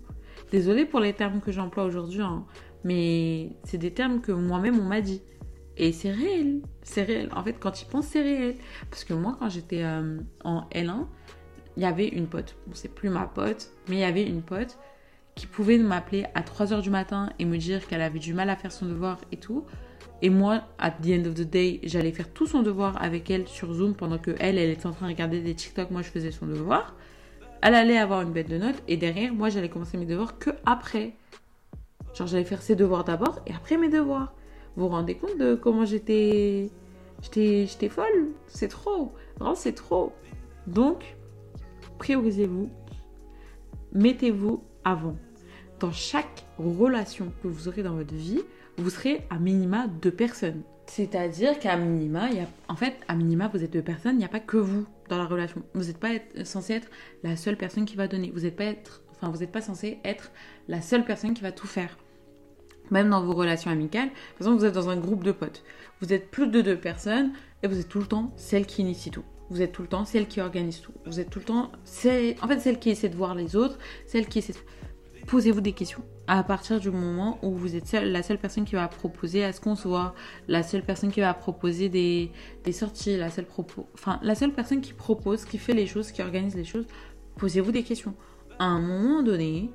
Désolée 0.51 0.87
pour 0.87 0.99
les 0.99 1.13
termes 1.13 1.41
que 1.41 1.53
j'emploie 1.53 1.85
aujourd'hui, 1.85 2.21
hein, 2.21 2.45
mais 2.83 3.57
c'est 3.63 3.79
des 3.79 3.93
termes 3.93 4.21
que 4.21 4.33
moi-même 4.33 4.79
on 4.81 4.85
m'a 4.85 5.01
dit. 5.01 5.23
Et 5.77 5.93
c'est 5.93 6.11
réel, 6.11 6.61
c'est 6.83 7.03
réel. 7.03 7.29
En 7.35 7.43
fait, 7.43 7.55
quand 7.59 7.83
ils 7.83 7.87
pensent, 7.87 8.07
c'est 8.07 8.23
réel. 8.23 8.57
Parce 8.91 9.05
que 9.05 9.15
moi, 9.15 9.37
quand 9.39 9.49
j'étais 9.49 9.83
euh, 9.83 10.19
en 10.45 10.69
L1, 10.73 11.07
il 11.77 11.83
y 11.83 11.87
avait 11.87 12.09
une 12.09 12.27
pote. 12.27 12.57
Bon, 12.67 12.75
c'est 12.75 12.93
plus 12.93 13.09
ma 13.09 13.27
pote, 13.27 13.71
mais 13.89 13.97
il 13.97 14.01
y 14.01 14.05
avait 14.05 14.25
une 14.25 14.43
pote 14.43 14.79
qui 15.35 15.47
pouvait 15.47 15.79
m'appeler 15.79 16.27
à 16.35 16.43
3h 16.43 16.81
du 16.81 16.91
matin 16.91 17.31
et 17.41 17.45
me 17.45 17.57
dire 17.57 17.89
qu'elle 17.89 18.03
avait 18.03 18.21
du 18.21 18.35
mal 18.35 18.51
à 18.51 18.57
faire 18.57 18.71
son 18.71 18.87
devoir 18.87 19.19
et 19.33 19.37
tout. 19.37 19.65
Et 20.23 20.31
moi, 20.31 20.63
at 20.79 20.93
the 20.93 21.09
end 21.09 21.27
of 21.27 21.35
the 21.35 21.43
day, 21.43 21.81
j'allais 21.83 22.13
faire 22.13 22.33
tout 22.33 22.47
son 22.47 22.63
devoir 22.63 23.03
avec 23.03 23.29
elle 23.31 23.49
sur 23.49 23.73
Zoom 23.73 23.95
pendant 23.95 24.19
que 24.19 24.31
elle, 24.39 24.59
elle 24.59 24.71
était 24.71 24.87
en 24.87 24.93
train 24.93 25.07
de 25.07 25.13
regarder 25.13 25.41
des 25.41 25.55
TikTok, 25.55 25.91
moi 25.91 26.03
je 26.03 26.09
faisais 26.09 26.31
son 26.31 26.47
devoir 26.47 26.95
elle 27.65 27.75
allait 27.75 27.97
avoir 27.97 28.21
une 28.21 28.31
bête 28.31 28.51
de 28.51 28.59
notes 28.59 28.83
et 28.89 28.99
derrière, 28.99 29.33
moi, 29.33 29.49
j'allais 29.49 29.71
commencer 29.71 29.97
mes 29.97 30.05
devoirs 30.05 30.39
que 30.39 30.51
après. 30.67 31.15
Genre, 32.13 32.27
j'allais 32.27 32.45
faire 32.45 32.61
ses 32.61 32.77
devoirs 32.77 33.05
d'abord 33.05 33.41
et 33.47 33.55
après 33.55 33.79
mes 33.79 33.89
devoirs. 33.89 34.35
Vous 34.77 34.85
vous 34.85 34.89
rendez 34.89 35.15
compte 35.15 35.39
de 35.39 35.55
comment 35.55 35.85
j'étais. 35.85 36.71
J'étais 37.23 37.89
folle? 37.89 38.33
C'est 38.47 38.69
trop. 38.69 39.13
Vraiment, 39.39 39.55
c'est 39.55 39.73
trop. 39.73 40.13
Donc, 40.67 41.17
priorisez-vous. 41.99 42.69
Mettez-vous 43.93 44.63
avant. 44.85 45.17
Dans 45.81 45.93
chaque 45.93 46.45
relation 46.59 47.33
que 47.43 47.49
vous 47.49 47.69
aurez 47.69 47.83
dans 47.83 47.95
votre 47.95 48.15
vie, 48.15 48.41
vous 48.77 48.91
serez 48.91 49.23
à 49.31 49.39
minima 49.39 49.87
deux 49.87 50.11
personnes. 50.11 50.63
C'est-à-dire 50.87 51.59
qu'à 51.59 51.77
minima, 51.77 52.29
il 52.31 52.37
y 52.37 52.41
a, 52.41 52.47
en 52.69 52.77
fait, 52.77 52.95
à 53.09 53.15
minima, 53.15 53.49
vous 53.49 53.65
êtes 53.65 53.73
deux 53.73 53.83
personnes, 53.83 54.17
il 54.17 54.19
n'y 54.19 54.25
a 54.25 54.29
pas 54.29 54.41
que 54.41 54.57
vous 54.57 54.85
dans 55.09 55.19
la 55.19 55.25
relation. 55.25 55.63
Vous 55.75 55.85
n'êtes 55.85 55.99
pas 55.99 56.11
censé 56.45 56.75
être 56.75 56.89
la 57.23 57.37
seule 57.37 57.57
personne 57.57 57.85
qui 57.85 57.97
va 57.97 58.07
donner. 58.09 58.31
Vous 58.35 58.41
n'êtes 58.41 58.57
pas 58.57 58.65
être, 58.65 59.03
enfin, 59.13 59.31
vous 59.31 59.39
n'êtes 59.39 59.53
pas 59.53 59.63
censé 59.63 59.99
être 60.05 60.31
la 60.69 60.83
seule 60.83 61.05
personne 61.05 61.35
qui 61.35 61.43
va 61.43 61.53
tout 61.53 61.67
faire. 61.67 61.97
Même 62.91 63.11
dans 63.11 63.23
vos 63.23 63.33
relations 63.33 63.71
amicales, 63.71 64.09
par 64.09 64.47
exemple, 64.47 64.59
vous 64.59 64.65
êtes 64.67 64.75
dans 64.75 64.91
un 64.91 64.97
groupe 64.97 65.25
de 65.25 65.33
potes. 65.33 65.63
Vous 66.01 66.13
êtes 66.13 66.31
plus 66.31 66.49
de 66.49 66.61
deux 66.61 66.77
personnes 66.77 67.33
et 67.63 67.67
vous 67.67 67.79
êtes 67.79 67.89
tout 67.89 68.01
le 68.01 68.07
temps 68.07 68.33
celle 68.37 68.67
qui 68.67 68.83
initie 68.83 69.11
tout. 69.11 69.25
Vous 69.51 69.63
êtes 69.63 69.73
tout 69.73 69.83
le 69.83 69.89
temps 69.89 70.05
celle 70.05 70.27
qui 70.27 70.41
organise 70.41 70.81
tout. 70.81 70.93
Vous 71.07 71.21
êtes 71.21 71.31
tout 71.31 71.39
le 71.39 71.45
temps, 71.45 71.71
en 71.73 72.49
fait, 72.49 72.61
celle 72.61 72.79
qui 72.79 72.91
essaie 72.91 73.09
de 73.09 73.17
voir 73.17 73.35
les 73.35 73.57
autres, 73.57 73.79
celle 74.07 74.27
qui 74.27 74.39
essaie 74.39 74.53
de 74.53 74.59
posez-vous 75.27 75.61
des 75.61 75.73
questions. 75.73 76.03
À 76.27 76.43
partir 76.43 76.81
du 76.81 76.91
moment 76.91 77.39
où 77.43 77.53
vous 77.53 77.77
êtes 77.77 77.93
la 77.93 78.23
seule 78.23 78.39
personne 78.39 78.65
qui 78.65 78.75
va 78.75 78.89
proposer 78.89 79.45
à 79.45 79.53
ce 79.53 79.61
qu'on 79.61 79.77
se 79.77 79.89
voit, 79.89 80.15
la 80.49 80.63
seule 80.63 80.83
personne 80.83 81.11
qui 81.11 81.21
va 81.21 81.35
proposer 81.35 81.89
des, 81.89 82.31
sorties, 82.73 83.17
la 83.17 83.31
seule, 83.31 83.47
enfin, 83.95 84.19
la 84.23 84.35
seule 84.35 84.53
personne 84.53 84.81
qui 84.81 84.93
propose, 84.93 85.45
qui 85.45 85.59
fait 85.59 85.75
les 85.75 85.87
choses, 85.87 86.13
qui 86.13 86.23
organise 86.23 86.55
les 86.55 86.65
choses, 86.65 86.87
posez-vous 87.37 87.73
des 87.73 87.83
questions. 87.83 88.15
À 88.59 88.65
un 88.65 88.81
moment 88.81 89.23
donné, 89.23 89.71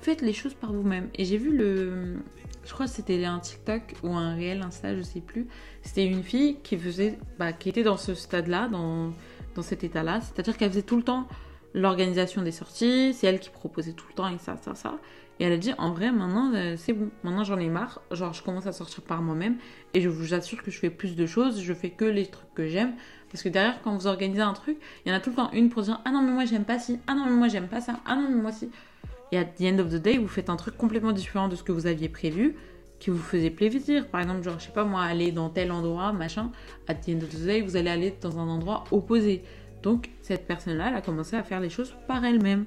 faites 0.00 0.22
les 0.22 0.32
choses 0.32 0.54
par 0.54 0.72
vous-même. 0.72 1.08
Et 1.14 1.24
j'ai 1.24 1.36
vu 1.36 1.54
le. 1.54 2.16
Je 2.64 2.72
crois 2.72 2.86
que 2.86 2.92
c'était 2.92 3.24
un 3.24 3.38
TikTok 3.38 3.94
ou 4.02 4.14
un 4.14 4.34
réel 4.34 4.62
Insta, 4.62 4.96
je 4.96 5.02
sais 5.02 5.20
plus. 5.20 5.46
C'était 5.82 6.06
une 6.06 6.22
fille 6.22 6.58
qui 6.62 6.76
faisait. 6.76 7.18
Bah, 7.38 7.52
qui 7.52 7.68
était 7.68 7.82
dans 7.82 7.96
ce 7.96 8.14
stade-là, 8.14 8.68
dans, 8.68 9.12
dans 9.54 9.62
cet 9.62 9.84
état-là. 9.84 10.20
C'est-à-dire 10.20 10.56
qu'elle 10.56 10.70
faisait 10.70 10.82
tout 10.82 10.96
le 10.96 11.02
temps 11.02 11.26
l'organisation 11.72 12.42
des 12.42 12.52
sorties, 12.52 13.14
c'est 13.14 13.26
elle 13.26 13.38
qui 13.38 13.50
proposait 13.50 13.92
tout 13.92 14.06
le 14.08 14.14
temps 14.14 14.28
et 14.28 14.38
ça, 14.38 14.56
ça, 14.56 14.74
ça. 14.74 14.98
Et 15.38 15.44
elle 15.44 15.52
a 15.52 15.56
dit, 15.56 15.72
en 15.78 15.92
vrai, 15.92 16.12
maintenant, 16.12 16.52
euh, 16.54 16.74
c'est 16.76 16.92
bon. 16.92 17.10
Maintenant, 17.22 17.44
j'en 17.44 17.58
ai 17.58 17.70
marre. 17.70 18.02
Genre, 18.10 18.34
je 18.34 18.42
commence 18.42 18.66
à 18.66 18.72
sortir 18.72 19.02
par 19.02 19.22
moi-même. 19.22 19.56
Et 19.94 20.02
je 20.02 20.10
vous 20.10 20.34
assure 20.34 20.62
que 20.62 20.70
je 20.70 20.78
fais 20.78 20.90
plus 20.90 21.16
de 21.16 21.24
choses. 21.24 21.62
Je 21.62 21.72
fais 21.72 21.88
que 21.88 22.04
les 22.04 22.26
trucs 22.26 22.52
que 22.52 22.68
j'aime. 22.68 22.92
Parce 23.32 23.42
que 23.42 23.48
derrière, 23.48 23.80
quand 23.80 23.96
vous 23.96 24.06
organisez 24.06 24.42
un 24.42 24.52
truc, 24.52 24.76
il 25.04 25.08
y 25.08 25.14
en 25.14 25.16
a 25.16 25.20
tout 25.20 25.30
le 25.30 25.36
temps 25.36 25.50
une 25.52 25.70
pour 25.70 25.80
dire, 25.80 25.98
ah 26.04 26.10
non, 26.10 26.20
mais 26.20 26.32
moi, 26.32 26.44
j'aime 26.44 26.64
pas 26.64 26.78
ci. 26.78 26.98
Ah 27.06 27.14
non, 27.14 27.24
mais 27.24 27.32
moi, 27.32 27.48
j'aime 27.48 27.68
pas 27.68 27.80
ça. 27.80 28.00
Ah 28.04 28.16
non, 28.16 28.28
mais 28.28 28.36
moi, 28.36 28.52
si. 28.52 28.68
Et 29.32 29.38
à 29.38 29.44
the 29.44 29.62
end 29.62 29.78
of 29.78 29.90
the 29.90 29.96
day, 29.96 30.18
vous 30.18 30.28
faites 30.28 30.50
un 30.50 30.56
truc 30.56 30.76
complètement 30.76 31.12
différent 31.12 31.48
de 31.48 31.56
ce 31.56 31.62
que 31.62 31.72
vous 31.72 31.86
aviez 31.86 32.08
prévu. 32.08 32.56
Qui 32.98 33.08
vous 33.08 33.18
faisait 33.18 33.50
plaisir. 33.50 34.06
Par 34.08 34.20
exemple, 34.20 34.42
genre, 34.42 34.58
je 34.58 34.66
sais 34.66 34.72
pas, 34.72 34.84
moi, 34.84 35.00
aller 35.02 35.32
dans 35.32 35.48
tel 35.48 35.72
endroit, 35.72 36.12
machin. 36.12 36.50
À 36.86 36.94
the 36.94 37.08
end 37.08 37.22
of 37.22 37.30
the 37.30 37.46
day, 37.46 37.62
vous 37.62 37.76
allez 37.76 37.88
aller 37.88 38.14
dans 38.20 38.38
un 38.38 38.46
endroit 38.46 38.84
opposé. 38.90 39.42
Donc 39.82 40.10
cette 40.20 40.46
personne-là, 40.46 40.88
elle 40.88 40.96
a 40.96 41.00
commencé 41.00 41.36
à 41.36 41.42
faire 41.42 41.60
les 41.60 41.70
choses 41.70 41.94
par 42.06 42.24
elle-même. 42.24 42.66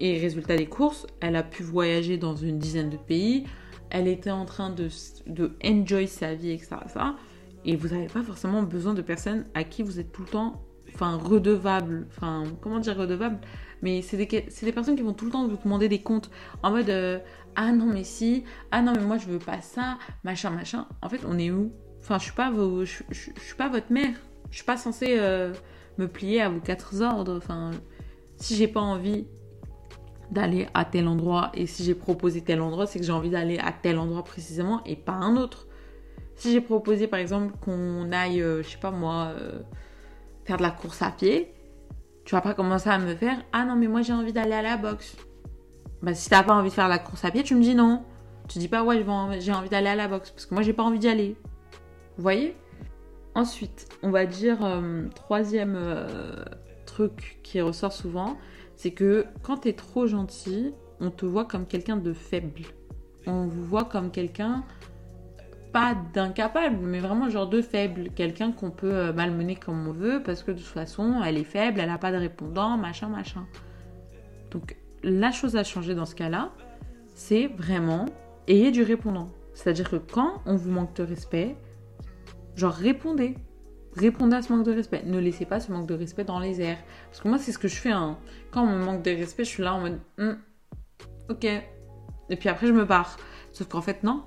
Et 0.00 0.18
résultat 0.18 0.56
des 0.56 0.66
courses, 0.66 1.06
elle 1.20 1.36
a 1.36 1.42
pu 1.42 1.62
voyager 1.62 2.16
dans 2.16 2.34
une 2.34 2.58
dizaine 2.58 2.90
de 2.90 2.96
pays. 2.96 3.44
Elle 3.90 4.08
était 4.08 4.32
en 4.32 4.44
train 4.44 4.70
de, 4.70 4.88
de 5.26 5.52
enjoy 5.64 6.08
sa 6.08 6.34
vie, 6.34 6.50
etc. 6.50 6.76
Et 7.64 7.76
vous 7.76 7.88
n'avez 7.88 8.08
pas 8.08 8.22
forcément 8.22 8.62
besoin 8.62 8.94
de 8.94 9.02
personnes 9.02 9.46
à 9.54 9.62
qui 9.62 9.82
vous 9.82 10.00
êtes 10.00 10.10
tout 10.10 10.22
le 10.22 10.28
temps 10.28 10.60
enfin, 10.94 11.16
redevable. 11.16 12.06
Enfin, 12.10 12.44
comment 12.60 12.78
dire 12.78 12.96
redevable 12.96 13.38
Mais 13.82 14.02
c'est 14.02 14.16
des, 14.16 14.26
des, 14.26 14.72
personnes 14.72 14.96
qui 14.96 15.02
vont 15.02 15.12
tout 15.12 15.24
le 15.26 15.30
temps 15.30 15.46
vous 15.46 15.56
demander 15.62 15.88
des 15.88 16.02
comptes 16.02 16.30
en 16.62 16.70
mode 16.70 16.90
euh, 16.90 17.18
Ah 17.56 17.72
non, 17.72 17.86
mais 17.86 18.04
si, 18.04 18.44
ah 18.70 18.82
non, 18.82 18.92
mais 18.94 19.04
moi 19.04 19.18
je 19.18 19.26
veux 19.26 19.38
pas 19.38 19.60
ça, 19.60 19.98
machin, 20.24 20.50
machin. 20.50 20.86
En 21.02 21.08
fait, 21.08 21.20
on 21.26 21.38
est 21.38 21.50
où? 21.50 21.72
Enfin, 22.00 22.18
je 22.18 22.24
suis 22.24 22.32
pas, 22.32 22.50
vos, 22.50 22.84
je, 22.84 23.02
suis 23.10 23.56
pas 23.56 23.68
votre 23.68 23.92
mère. 23.92 24.14
Je 24.50 24.56
suis 24.56 24.66
pas 24.66 24.76
censée 24.76 25.16
euh, 25.18 25.52
me 25.98 26.06
plier 26.06 26.42
à 26.42 26.48
vos 26.48 26.60
quatre 26.60 27.00
ordres. 27.02 27.36
Enfin, 27.36 27.70
si 28.36 28.56
j'ai 28.56 28.68
pas 28.68 28.80
envie 28.80 29.26
d'aller 30.30 30.66
à 30.74 30.84
tel 30.84 31.08
endroit 31.08 31.50
et 31.54 31.66
si 31.66 31.84
j'ai 31.84 31.94
proposé 31.94 32.42
tel 32.42 32.60
endroit, 32.60 32.86
c'est 32.86 32.98
que 32.98 33.04
j'ai 33.04 33.12
envie 33.12 33.30
d'aller 33.30 33.58
à 33.58 33.72
tel 33.72 33.98
endroit 33.98 34.24
précisément 34.24 34.82
et 34.84 34.96
pas 34.96 35.12
un 35.12 35.36
autre. 35.36 35.66
Si 36.36 36.52
j'ai 36.52 36.60
proposé 36.60 37.06
par 37.06 37.20
exemple 37.20 37.54
qu'on 37.60 38.10
aille, 38.12 38.42
euh, 38.42 38.62
je 38.62 38.68
sais 38.68 38.78
pas 38.78 38.90
moi, 38.90 39.32
euh, 39.38 39.60
faire 40.44 40.56
de 40.56 40.62
la 40.62 40.70
course 40.70 41.02
à 41.02 41.10
pied, 41.10 41.52
tu 42.24 42.34
vas 42.34 42.40
pas 42.40 42.54
commencer 42.54 42.88
à 42.88 42.98
me 42.98 43.14
faire 43.14 43.38
Ah 43.52 43.64
non, 43.64 43.76
mais 43.76 43.88
moi 43.88 44.02
j'ai 44.02 44.12
envie 44.12 44.32
d'aller 44.32 44.52
à 44.52 44.62
la 44.62 44.76
boxe. 44.76 45.16
Bah, 46.02 46.14
si 46.14 46.28
t'as 46.28 46.42
pas 46.42 46.54
envie 46.54 46.70
de 46.70 46.74
faire 46.74 46.88
la 46.88 46.98
course 46.98 47.24
à 47.24 47.30
pied, 47.30 47.42
tu 47.42 47.54
me 47.54 47.62
dis 47.62 47.74
non. 47.74 48.02
Tu 48.48 48.58
dis 48.58 48.68
pas 48.68 48.84
Ouais, 48.84 49.04
j'ai 49.40 49.52
envie 49.52 49.68
d'aller 49.68 49.88
à 49.88 49.96
la 49.96 50.08
boxe 50.08 50.30
parce 50.30 50.46
que 50.46 50.54
moi 50.54 50.62
j'ai 50.62 50.72
pas 50.72 50.82
envie 50.82 50.98
d'y 50.98 51.08
aller. 51.08 51.36
Vous 52.16 52.22
voyez? 52.22 52.56
Ensuite, 53.34 53.88
on 54.02 54.10
va 54.10 54.26
dire 54.26 54.64
euh, 54.64 55.08
troisième 55.14 55.76
truc 56.86 57.40
qui 57.42 57.60
ressort 57.60 57.92
souvent, 57.92 58.36
c'est 58.76 58.92
que 58.92 59.26
quand 59.42 59.58
tu 59.58 59.68
es 59.68 59.72
trop 59.72 60.06
gentil, 60.06 60.72
on 61.00 61.10
te 61.10 61.26
voit 61.26 61.44
comme 61.44 61.66
quelqu'un 61.66 61.96
de 61.96 62.12
faible. 62.12 62.62
On 63.26 63.46
vous 63.46 63.64
voit 63.64 63.84
comme 63.84 64.10
quelqu'un, 64.10 64.64
pas 65.74 65.96
d'incapable, 66.14 66.76
mais 66.76 67.00
vraiment 67.00 67.28
genre 67.28 67.48
de 67.48 67.60
faible. 67.60 68.10
Quelqu'un 68.14 68.52
qu'on 68.52 68.70
peut 68.70 68.94
euh, 68.94 69.12
malmener 69.12 69.56
comme 69.56 69.88
on 69.88 69.92
veut 69.92 70.22
parce 70.22 70.44
que 70.44 70.52
de 70.52 70.58
toute 70.58 70.66
façon, 70.66 71.20
elle 71.26 71.36
est 71.36 71.42
faible, 71.42 71.80
elle 71.80 71.88
n'a 71.88 71.98
pas 71.98 72.12
de 72.12 72.16
répondant, 72.16 72.76
machin, 72.76 73.08
machin. 73.08 73.44
Donc 74.52 74.76
la 75.02 75.32
chose 75.32 75.56
à 75.56 75.64
changer 75.64 75.96
dans 75.96 76.06
ce 76.06 76.14
cas-là, 76.14 76.52
c'est 77.16 77.48
vraiment 77.48 78.06
ayez 78.46 78.70
du 78.70 78.84
répondant. 78.84 79.30
C'est-à-dire 79.52 79.90
que 79.90 79.96
quand 79.96 80.42
on 80.46 80.54
vous 80.54 80.70
manque 80.70 80.94
de 80.94 81.02
respect, 81.02 81.56
genre 82.54 82.72
répondez. 82.72 83.34
Répondez 83.96 84.36
à 84.36 84.42
ce 84.42 84.52
manque 84.52 84.64
de 84.64 84.72
respect. 84.72 85.02
Ne 85.04 85.18
laissez 85.18 85.44
pas 85.44 85.58
ce 85.58 85.72
manque 85.72 85.88
de 85.88 85.94
respect 85.94 86.24
dans 86.24 86.38
les 86.38 86.60
airs. 86.60 86.78
Parce 87.06 87.20
que 87.20 87.28
moi, 87.28 87.38
c'est 87.38 87.50
ce 87.50 87.58
que 87.58 87.68
je 87.68 87.76
fais. 87.76 87.92
Hein. 87.92 88.16
Quand 88.52 88.62
on 88.62 88.78
me 88.78 88.84
manque 88.84 89.02
de 89.02 89.10
respect, 89.10 89.44
je 89.44 89.50
suis 89.50 89.62
là 89.62 89.74
en 89.74 89.80
mode 89.80 89.98
hum, 90.18 90.38
Ok. 91.28 91.44
Et 91.44 92.36
puis 92.36 92.48
après, 92.48 92.68
je 92.68 92.72
me 92.72 92.84
barre. 92.84 93.16
Sauf 93.50 93.66
qu'en 93.66 93.82
fait, 93.82 94.04
non. 94.04 94.24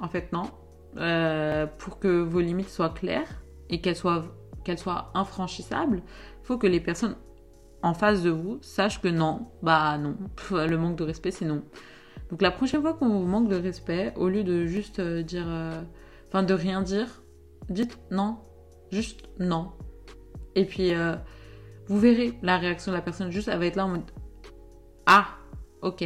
En 0.00 0.08
fait, 0.08 0.32
non. 0.32 0.50
Euh, 0.96 1.66
pour 1.78 1.98
que 1.98 2.20
vos 2.20 2.40
limites 2.40 2.68
soient 2.68 2.90
claires 2.90 3.42
et 3.70 3.80
qu'elles 3.80 3.96
soient, 3.96 4.24
qu'elles 4.64 4.78
soient 4.78 5.10
infranchissables, 5.14 6.02
il 6.04 6.46
faut 6.46 6.58
que 6.58 6.66
les 6.66 6.80
personnes 6.80 7.16
en 7.82 7.94
face 7.94 8.22
de 8.22 8.30
vous 8.30 8.58
sachent 8.60 9.00
que 9.00 9.08
non, 9.08 9.48
bah 9.62 9.96
non, 9.98 10.16
le 10.50 10.76
manque 10.76 10.96
de 10.96 11.04
respect, 11.04 11.30
c'est 11.30 11.46
non. 11.46 11.62
Donc 12.30 12.42
la 12.42 12.50
prochaine 12.50 12.82
fois 12.82 12.94
qu'on 12.94 13.08
vous 13.08 13.26
manque 13.26 13.48
de 13.48 13.56
respect, 13.56 14.12
au 14.16 14.28
lieu 14.28 14.44
de 14.44 14.66
juste 14.66 14.98
euh, 14.98 15.22
dire, 15.22 15.46
euh, 15.46 15.82
enfin 16.28 16.42
de 16.42 16.54
rien 16.54 16.82
dire, 16.82 17.22
dites 17.68 17.98
non, 18.10 18.38
Juste 18.90 19.30
non. 19.38 19.72
Et 20.54 20.66
puis, 20.66 20.92
vous 21.86 21.98
verrez 21.98 22.38
la 22.42 22.58
réaction 22.58 22.92
de 22.92 22.96
la 22.96 23.02
personne. 23.02 23.30
Juste, 23.30 23.48
elle 23.48 23.58
va 23.58 23.64
être 23.64 23.76
là 23.76 23.86
en 23.86 23.88
mode 23.88 24.10
Ah, 25.06 25.28
ok. 25.80 26.04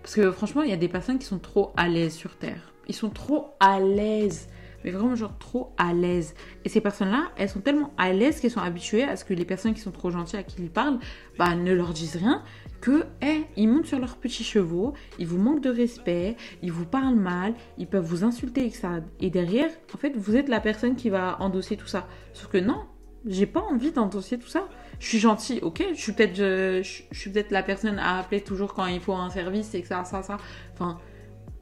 Parce 0.00 0.14
que 0.14 0.30
franchement, 0.30 0.62
il 0.62 0.70
y 0.70 0.72
a 0.72 0.76
des 0.76 0.88
personnes 0.88 1.18
qui 1.18 1.26
sont 1.26 1.40
trop 1.40 1.72
à 1.76 1.88
l'aise 1.88 2.14
sur 2.14 2.36
Terre. 2.36 2.73
Ils 2.88 2.94
sont 2.94 3.10
trop 3.10 3.54
à 3.60 3.80
l'aise. 3.80 4.48
Mais 4.84 4.90
vraiment, 4.90 5.14
genre, 5.14 5.38
trop 5.38 5.72
à 5.78 5.94
l'aise. 5.94 6.34
Et 6.64 6.68
ces 6.68 6.82
personnes-là, 6.82 7.30
elles 7.38 7.48
sont 7.48 7.60
tellement 7.60 7.94
à 7.96 8.12
l'aise 8.12 8.38
qu'elles 8.40 8.50
sont 8.50 8.60
habituées 8.60 9.02
à 9.02 9.16
ce 9.16 9.24
que 9.24 9.32
les 9.32 9.46
personnes 9.46 9.72
qui 9.72 9.80
sont 9.80 9.90
trop 9.90 10.10
gentilles 10.10 10.38
à 10.38 10.42
qui 10.42 10.56
ils 10.60 10.70
parlent, 10.70 10.98
bah, 11.38 11.54
ne 11.54 11.72
leur 11.72 11.94
disent 11.94 12.16
rien 12.16 12.42
que 12.82 13.06
eh, 13.22 13.44
ils 13.56 13.66
montent 13.66 13.86
sur 13.86 13.98
leurs 13.98 14.16
petits 14.16 14.44
chevaux, 14.44 14.92
ils 15.18 15.26
vous 15.26 15.38
manquent 15.38 15.62
de 15.62 15.70
respect, 15.70 16.36
ils 16.60 16.70
vous 16.70 16.84
parlent 16.84 17.14
mal, 17.14 17.54
ils 17.78 17.86
peuvent 17.86 18.04
vous 18.04 18.24
insulter 18.24 18.66
et 18.66 18.70
ça. 18.70 19.00
Et 19.20 19.30
derrière, 19.30 19.70
en 19.94 19.96
fait, 19.96 20.14
vous 20.16 20.36
êtes 20.36 20.50
la 20.50 20.60
personne 20.60 20.94
qui 20.94 21.08
va 21.08 21.40
endosser 21.40 21.78
tout 21.78 21.86
ça. 21.86 22.06
Sauf 22.34 22.48
que 22.48 22.58
non, 22.58 22.84
j'ai 23.24 23.46
pas 23.46 23.62
envie 23.62 23.90
d'endosser 23.90 24.38
tout 24.38 24.48
ça. 24.48 24.68
Je 24.98 25.08
suis 25.08 25.18
gentille, 25.18 25.60
ok, 25.62 25.82
je 25.94 25.98
suis 25.98 26.12
peut-être 26.12 26.36
je, 26.36 26.82
suis 27.12 27.30
peut-être 27.30 27.50
la 27.52 27.62
personne 27.62 27.98
à 27.98 28.18
appeler 28.18 28.42
toujours 28.42 28.74
quand 28.74 28.84
il 28.84 29.00
faut 29.00 29.14
un 29.14 29.30
service 29.30 29.74
et 29.74 29.80
que 29.80 29.88
ça, 29.88 30.04
ça, 30.04 30.22
ça. 30.22 30.36
Enfin, 30.74 30.98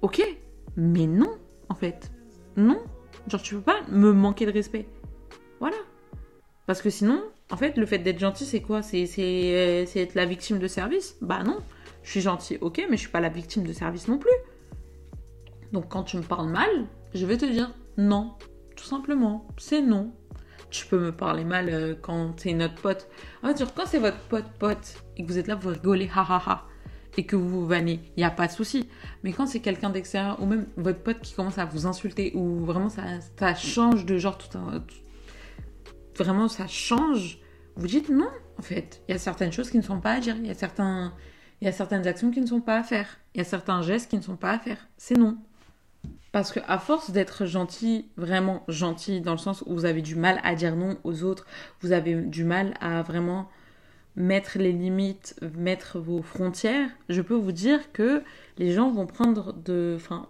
ok, 0.00 0.23
mais 0.76 1.07
non, 1.07 1.38
en 1.69 1.75
fait. 1.75 2.11
Non. 2.57 2.81
Genre, 3.29 3.43
tu 3.43 3.55
peux 3.55 3.61
pas 3.61 3.81
me 3.88 4.12
manquer 4.12 4.47
de 4.47 4.52
respect. 4.52 4.87
Voilà. 5.61 5.76
Parce 6.67 6.83
que 6.83 6.91
sinon, 6.91 7.23
en 7.50 7.57
fait, 7.57 7.76
le 7.76 7.87
fait 7.87 7.99
d'être 7.99 8.19
gentil, 8.19 8.45
c'est 8.45 8.62
quoi? 8.62 8.83
C'est 8.83 9.02
être 9.97 10.14
la 10.14 10.25
victime 10.25 10.59
de 10.59 10.67
service? 10.69 11.17
Bah 11.21 11.43
non. 11.43 11.59
Je 12.02 12.11
suis 12.11 12.21
gentil, 12.21 12.59
ok, 12.61 12.87
mais 12.91 12.97
je 12.97 13.02
suis 13.02 13.11
pas 13.11 13.21
la 13.21 13.29
victime 13.29 13.64
de 13.64 13.73
service 13.73 14.09
non 14.09 14.19
plus. 14.19 14.31
Donc 15.73 15.88
quand 15.88 16.02
tu 16.02 16.17
me 16.17 16.23
parles 16.23 16.49
mal, 16.50 16.87
je 17.14 17.25
vais 17.26 17.37
te 17.37 17.45
dire 17.45 17.73
non. 17.97 18.33
Tout 18.76 18.85
simplement. 18.85 19.47
C'est 19.59 19.83
non. 19.83 20.12
Tu 20.71 20.87
peux 20.87 20.99
me 20.99 21.12
parler 21.12 21.45
mal 21.45 21.69
euh, 21.69 21.95
quand 22.00 22.41
c'est 22.41 22.55
notre 22.55 22.75
pote. 22.76 23.09
En 23.43 23.55
fait, 23.55 23.64
quand 23.76 23.87
c'est 23.87 23.99
votre 23.99 24.19
pote 24.29 24.50
pote 24.59 25.05
et 25.17 25.23
que 25.23 25.29
vous 25.29 25.38
êtes 25.38 25.47
là, 25.47 25.55
vous 25.55 25.69
rigolez, 25.69 26.11
ha 26.14 26.23
ha 26.23 26.43
ha, 26.47 26.67
et 27.16 27.26
que 27.26 27.37
vous 27.37 27.49
vous 27.49 27.66
vannez, 27.66 28.00
il 28.16 28.21
n'y 28.21 28.25
a 28.25 28.31
pas 28.31 28.47
de 28.47 28.52
souci. 28.52 28.88
Mais 29.23 29.33
quand 29.33 29.47
c'est 29.47 29.61
quelqu'un 29.61 29.90
d'extérieur 29.90 30.40
ou 30.42 30.47
même 30.47 30.66
votre 30.76 31.00
pote 31.00 31.21
qui 31.21 31.35
commence 31.35 31.59
à 31.59 31.64
vous 31.64 31.87
insulter 31.87 32.33
ou 32.35 32.64
vraiment 32.64 32.88
ça, 32.88 33.02
ça 33.38 33.54
change 33.54 34.07
de 34.07 34.19
genre 34.19 34.38
tout 34.38 34.57
un. 34.57 34.83
vraiment 36.16 36.49
ça 36.49 36.66
change 36.66 37.42
vous 37.76 37.87
dites 37.87 38.09
non, 38.09 38.31
en 38.59 38.62
fait. 38.62 39.02
Il 39.09 39.12
y 39.12 39.14
a 39.14 39.19
certaines 39.19 39.52
choses 39.52 39.71
qui 39.71 39.78
ne 39.78 39.83
sont 39.83 40.00
pas 40.00 40.12
à 40.12 40.21
dire. 40.21 40.37
Il 40.37 40.47
y 40.47 40.50
a, 40.50 41.12
y 41.61 41.69
a 41.69 41.73
certaines 41.73 42.07
actions 42.07 42.31
qui 42.31 42.40
ne 42.40 42.47
sont 42.47 42.61
pas 42.61 42.78
à 42.78 42.83
faire. 42.83 43.19
Il 43.35 43.38
y 43.38 43.40
a 43.40 43.45
certains 43.45 43.83
gestes 43.83 44.11
qui 44.11 44.16
ne 44.16 44.23
sont 44.23 44.37
pas 44.37 44.52
à 44.52 44.59
faire. 44.59 44.88
C'est 44.97 45.16
non. 45.16 45.38
Parce 46.33 46.52
que 46.52 46.61
à 46.66 46.78
force 46.78 47.11
d'être 47.11 47.45
gentil, 47.45 48.11
vraiment 48.16 48.64
gentil, 48.69 49.21
dans 49.21 49.33
le 49.33 49.38
sens 49.38 49.62
où 49.66 49.75
vous 49.75 49.85
avez 49.85 50.02
du 50.02 50.16
mal 50.16 50.40
à 50.45 50.54
dire 50.54 50.76
non 50.76 50.99
aux 51.04 51.25
autres, 51.25 51.47
vous 51.81 51.92
avez 51.92 52.14
du 52.14 52.45
mal 52.45 52.75
à 52.81 53.02
vraiment 53.02 53.49
mettre 54.16 54.59
les 54.59 54.73
limites, 54.73 55.37
mettre 55.57 55.99
vos 55.99 56.23
frontières, 56.23 56.90
je 57.09 57.23
peux 57.23 57.35
vous 57.35 57.52
dire 57.52 57.92
que 57.92 58.23
les 58.59 58.73
gens 58.73 58.90
vont 58.90 59.07
prendre 59.07 59.52
de... 59.52 59.95
Enfin, 59.97 60.26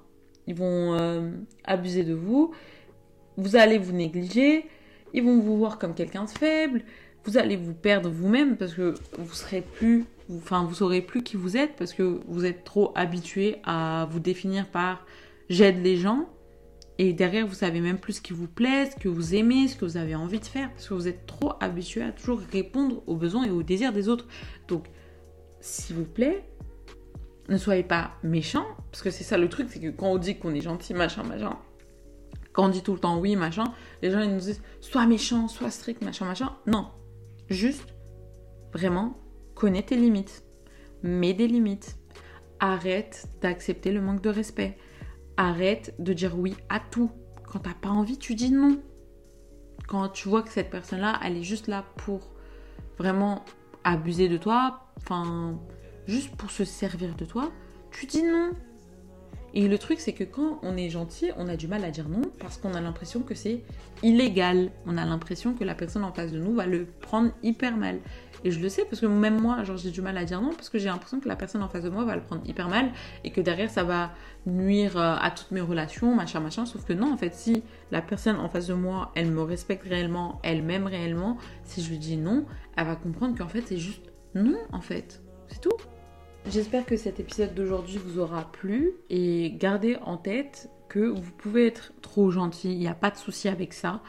ils 0.46 0.54
vont 0.54 0.94
euh, 0.94 1.30
abuser 1.64 2.04
de 2.04 2.14
vous, 2.14 2.52
vous 3.36 3.56
allez 3.56 3.78
vous 3.78 3.92
négliger, 3.92 4.66
ils 5.14 5.22
vont 5.22 5.38
vous 5.38 5.56
voir 5.56 5.78
comme 5.78 5.94
quelqu'un 5.94 6.24
de 6.24 6.30
faible, 6.30 6.82
vous 7.24 7.38
allez 7.38 7.56
vous 7.56 7.74
perdre 7.74 8.10
vous-même 8.10 8.56
parce 8.56 8.74
que 8.74 8.94
vous 9.18 9.34
serez 9.34 9.62
plus, 9.62 10.04
enfin 10.36 10.64
vous 10.64 10.74
saurez 10.74 11.00
plus 11.00 11.22
qui 11.22 11.36
vous 11.36 11.56
êtes 11.56 11.76
parce 11.76 11.92
que 11.92 12.20
vous 12.26 12.44
êtes 12.44 12.64
trop 12.64 12.92
habitué 12.96 13.56
à 13.64 14.08
vous 14.10 14.18
définir 14.18 14.66
par 14.66 15.06
j'aide 15.48 15.82
les 15.82 15.96
gens 15.96 16.28
et 16.98 17.12
derrière 17.12 17.46
vous 17.46 17.54
savez 17.54 17.80
même 17.80 17.98
plus 17.98 18.14
ce 18.14 18.20
qui 18.20 18.32
vous 18.32 18.48
plaît, 18.48 18.90
ce 18.90 18.96
que 18.96 19.08
vous 19.08 19.34
aimez, 19.34 19.68
ce 19.68 19.76
que 19.76 19.84
vous 19.84 19.96
avez 19.96 20.14
envie 20.14 20.40
de 20.40 20.44
faire 20.44 20.70
parce 20.70 20.88
que 20.88 20.94
vous 20.94 21.08
êtes 21.08 21.26
trop 21.26 21.54
habitué 21.60 22.02
à 22.02 22.12
toujours 22.12 22.40
répondre 22.52 23.02
aux 23.06 23.16
besoins 23.16 23.44
et 23.44 23.50
aux 23.50 23.62
désirs 23.62 23.92
des 23.92 24.08
autres. 24.08 24.26
Donc 24.68 24.86
s'il 25.60 25.96
vous 25.96 26.04
plaît, 26.04 26.44
ne 27.48 27.56
soyez 27.56 27.82
pas 27.82 28.12
méchant 28.22 28.66
parce 28.90 29.02
que 29.02 29.10
c'est 29.10 29.24
ça 29.24 29.38
le 29.38 29.48
truc, 29.48 29.68
c'est 29.70 29.80
que 29.80 29.90
quand 29.90 30.08
on 30.08 30.18
dit 30.18 30.38
qu'on 30.38 30.54
est 30.54 30.60
gentil, 30.60 30.94
machin, 30.94 31.22
machin, 31.22 31.58
quand 32.52 32.66
on 32.66 32.68
dit 32.68 32.82
tout 32.82 32.92
le 32.92 33.00
temps 33.00 33.18
oui, 33.18 33.36
machin, 33.36 33.72
les 34.02 34.10
gens 34.10 34.20
ils 34.20 34.32
nous 34.32 34.40
disent 34.40 34.62
sois 34.80 35.06
méchant, 35.06 35.48
sois 35.48 35.70
strict, 35.70 36.02
machin, 36.02 36.26
machin. 36.26 36.52
Non, 36.66 36.88
Juste, 37.52 37.94
vraiment, 38.72 39.18
connais 39.54 39.82
tes 39.82 39.96
limites. 39.96 40.42
Mets 41.02 41.34
des 41.34 41.46
limites. 41.46 41.98
Arrête 42.60 43.28
d'accepter 43.42 43.92
le 43.92 44.00
manque 44.00 44.22
de 44.22 44.30
respect. 44.30 44.78
Arrête 45.36 45.94
de 45.98 46.12
dire 46.12 46.38
oui 46.38 46.54
à 46.68 46.80
tout. 46.80 47.10
Quand 47.50 47.60
t'as 47.60 47.74
pas 47.74 47.88
envie, 47.88 48.18
tu 48.18 48.34
dis 48.34 48.50
non. 48.50 48.80
Quand 49.88 50.08
tu 50.08 50.28
vois 50.28 50.42
que 50.42 50.50
cette 50.50 50.70
personne-là, 50.70 51.20
elle 51.24 51.36
est 51.36 51.42
juste 51.42 51.68
là 51.68 51.84
pour 51.96 52.32
vraiment 52.98 53.44
abuser 53.84 54.28
de 54.28 54.36
toi, 54.36 54.92
enfin, 54.96 55.58
juste 56.06 56.34
pour 56.36 56.50
se 56.50 56.64
servir 56.64 57.14
de 57.14 57.24
toi, 57.24 57.50
tu 57.90 58.06
dis 58.06 58.22
non. 58.22 58.50
Et 59.54 59.68
le 59.68 59.76
truc, 59.76 60.00
c'est 60.00 60.14
que 60.14 60.24
quand 60.24 60.60
on 60.62 60.76
est 60.76 60.88
gentil, 60.88 61.30
on 61.36 61.46
a 61.48 61.56
du 61.56 61.68
mal 61.68 61.84
à 61.84 61.90
dire 61.90 62.08
non 62.08 62.22
parce 62.38 62.56
qu'on 62.56 62.72
a 62.74 62.80
l'impression 62.80 63.20
que 63.20 63.34
c'est 63.34 63.62
illégal. 64.02 64.70
On 64.86 64.96
a 64.96 65.04
l'impression 65.04 65.54
que 65.54 65.64
la 65.64 65.74
personne 65.74 66.04
en 66.04 66.12
face 66.12 66.32
de 66.32 66.38
nous 66.38 66.54
va 66.54 66.66
le 66.66 66.86
prendre 66.86 67.32
hyper 67.42 67.76
mal. 67.76 67.98
Et 68.44 68.50
je 68.50 68.60
le 68.60 68.68
sais 68.68 68.84
parce 68.84 69.00
que 69.00 69.06
même 69.06 69.40
moi, 69.40 69.62
genre, 69.64 69.76
j'ai 69.76 69.90
du 69.90 70.02
mal 70.02 70.16
à 70.16 70.24
dire 70.24 70.40
non 70.40 70.50
parce 70.50 70.68
que 70.68 70.78
j'ai 70.78 70.86
l'impression 70.86 71.20
que 71.20 71.28
la 71.28 71.36
personne 71.36 71.62
en 71.62 71.68
face 71.68 71.84
de 71.84 71.90
moi 71.90 72.04
va 72.04 72.16
le 72.16 72.22
prendre 72.22 72.42
hyper 72.44 72.68
mal 72.68 72.90
et 73.24 73.30
que 73.30 73.40
derrière 73.40 73.70
ça 73.70 73.84
va 73.84 74.10
nuire 74.46 74.96
euh, 74.96 75.16
à 75.20 75.30
toutes 75.30 75.50
mes 75.50 75.60
relations, 75.60 76.14
machin, 76.14 76.40
machin. 76.40 76.66
Sauf 76.66 76.84
que 76.84 76.92
non, 76.92 77.12
en 77.12 77.16
fait, 77.16 77.34
si 77.34 77.62
la 77.90 78.02
personne 78.02 78.36
en 78.36 78.48
face 78.48 78.66
de 78.66 78.74
moi, 78.74 79.12
elle 79.14 79.30
me 79.30 79.42
respecte 79.42 79.86
réellement, 79.86 80.40
elle 80.42 80.62
m'aime 80.62 80.86
réellement, 80.86 81.38
si 81.64 81.82
je 81.82 81.90
lui 81.90 81.98
dis 81.98 82.16
non, 82.16 82.44
elle 82.76 82.86
va 82.86 82.96
comprendre 82.96 83.36
qu'en 83.36 83.48
fait, 83.48 83.62
c'est 83.66 83.78
juste 83.78 84.12
non, 84.34 84.58
en 84.72 84.80
fait. 84.80 85.22
C'est 85.48 85.60
tout. 85.60 85.76
J'espère 86.50 86.84
que 86.84 86.96
cet 86.96 87.20
épisode 87.20 87.54
d'aujourd'hui 87.54 87.98
vous 87.98 88.18
aura 88.18 88.50
plu 88.50 88.92
et 89.10 89.52
gardez 89.58 89.96
en 90.02 90.16
tête 90.16 90.68
que 90.88 90.98
vous 90.98 91.32
pouvez 91.38 91.66
être 91.66 91.92
trop 92.02 92.30
gentil, 92.30 92.72
il 92.72 92.78
n'y 92.78 92.88
a 92.88 92.94
pas 92.94 93.10
de 93.10 93.16
souci 93.16 93.48
avec 93.48 93.72
ça. 93.72 94.02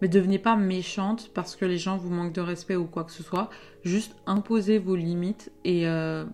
Mais 0.00 0.08
devenez 0.08 0.38
pas 0.38 0.56
méchante 0.56 1.30
parce 1.34 1.56
que 1.56 1.64
les 1.64 1.78
gens 1.78 1.96
vous 1.96 2.10
manquent 2.10 2.34
de 2.34 2.40
respect 2.40 2.76
ou 2.76 2.86
quoi 2.86 3.04
que 3.04 3.12
ce 3.12 3.22
soit. 3.22 3.50
Juste 3.84 4.16
imposez 4.26 4.78
vos 4.78 4.96
limites 4.96 5.52
et 5.64 5.86
euh, 5.86 6.24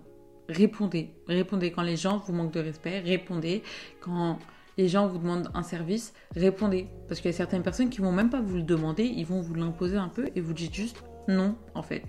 répondez. 0.49 1.11
Répondez 1.29 1.71
quand 1.71 1.83
les 1.83 1.97
gens 1.97 2.19
vous 2.19 2.33
manquent 2.33 2.53
de 2.55 2.61
respect, 2.61 3.01
répondez. 3.01 3.63
Quand 4.01 4.39
les 4.77 4.89
gens 4.89 5.07
vous 5.07 5.19
demandent 5.19 5.51
un 5.55 5.63
service, 5.63 6.15
répondez. 6.35 6.89
Parce 7.09 7.21
qu'il 7.21 7.31
y 7.31 7.35
a 7.35 7.37
certaines 7.37 7.63
personnes 7.63 7.91
qui 7.91 8.01
vont 8.01 8.13
même 8.13 8.31
pas 8.31 8.41
vous 8.41 8.57
le 8.57 8.63
demander, 8.63 9.05
ils 9.05 9.27
vont 9.27 9.41
vous 9.41 9.55
l'imposer 9.55 9.97
un 9.97 10.09
peu 10.09 10.31
et 10.35 10.41
vous 10.41 10.55
dites 10.55 10.75
juste 10.75 11.05
non 11.29 11.55
en 11.75 11.83
fait. 11.83 12.03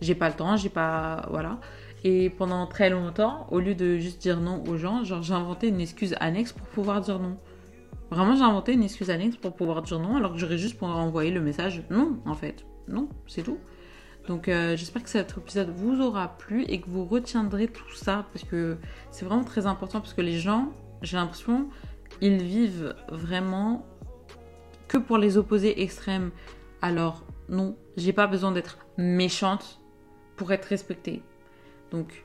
J'ai 0.00 0.14
pas 0.14 0.28
le 0.28 0.34
temps, 0.34 0.56
j'ai 0.56 0.68
pas. 0.68 1.26
Voilà. 1.30 1.58
Et 2.04 2.30
pendant 2.30 2.66
très 2.66 2.90
longtemps, 2.90 3.46
au 3.50 3.60
lieu 3.60 3.74
de 3.74 3.96
juste 3.96 4.20
dire 4.20 4.40
non 4.40 4.62
aux 4.68 4.76
gens, 4.76 5.04
genre 5.04 5.22
j'inventais 5.22 5.68
une 5.68 5.80
excuse 5.80 6.14
annexe 6.20 6.52
pour 6.52 6.66
pouvoir 6.68 7.00
dire 7.00 7.18
non. 7.18 7.38
Vraiment, 8.10 8.36
j'ai 8.36 8.42
inventé 8.42 8.72
une 8.72 8.82
excuse 8.82 9.10
annexe 9.10 9.36
pour 9.36 9.54
pouvoir 9.54 9.82
dire 9.82 9.98
non, 9.98 10.16
alors 10.16 10.32
que 10.32 10.38
j'aurais 10.38 10.58
juste 10.58 10.78
pour 10.78 10.88
envoyer 10.88 11.30
le 11.30 11.40
message 11.40 11.82
non, 11.90 12.20
en 12.24 12.34
fait. 12.34 12.64
Non, 12.88 13.08
c'est 13.26 13.42
tout. 13.42 13.58
Donc 14.28 14.48
euh, 14.48 14.76
j'espère 14.76 15.02
que 15.02 15.08
cet 15.08 15.36
épisode 15.36 15.70
vous 15.70 16.00
aura 16.00 16.36
plu 16.36 16.64
et 16.64 16.80
que 16.80 16.88
vous 16.88 17.04
retiendrez 17.04 17.68
tout 17.68 17.92
ça 17.92 18.26
parce 18.32 18.44
que 18.44 18.76
c'est 19.10 19.24
vraiment 19.24 19.44
très 19.44 19.66
important 19.66 20.00
parce 20.00 20.14
que 20.14 20.20
les 20.20 20.38
gens, 20.38 20.72
j'ai 21.02 21.16
l'impression, 21.16 21.68
ils 22.20 22.42
vivent 22.42 22.94
vraiment 23.08 23.86
que 24.88 24.98
pour 24.98 25.18
les 25.18 25.36
opposés 25.36 25.80
extrêmes. 25.82 26.30
Alors 26.82 27.24
non, 27.48 27.76
j'ai 27.96 28.12
pas 28.12 28.26
besoin 28.26 28.52
d'être 28.52 28.78
méchante 28.98 29.80
pour 30.36 30.52
être 30.52 30.66
respectée. 30.66 31.22
Donc 31.92 32.24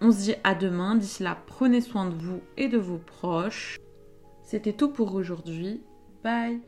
on 0.00 0.10
se 0.10 0.18
dit 0.18 0.34
à 0.44 0.54
demain. 0.54 0.96
D'ici 0.96 1.22
là, 1.22 1.38
prenez 1.46 1.80
soin 1.80 2.06
de 2.08 2.14
vous 2.14 2.42
et 2.56 2.68
de 2.68 2.78
vos 2.78 2.98
proches. 2.98 3.78
C'était 4.42 4.72
tout 4.72 4.90
pour 4.90 5.14
aujourd'hui. 5.14 5.82
Bye 6.22 6.60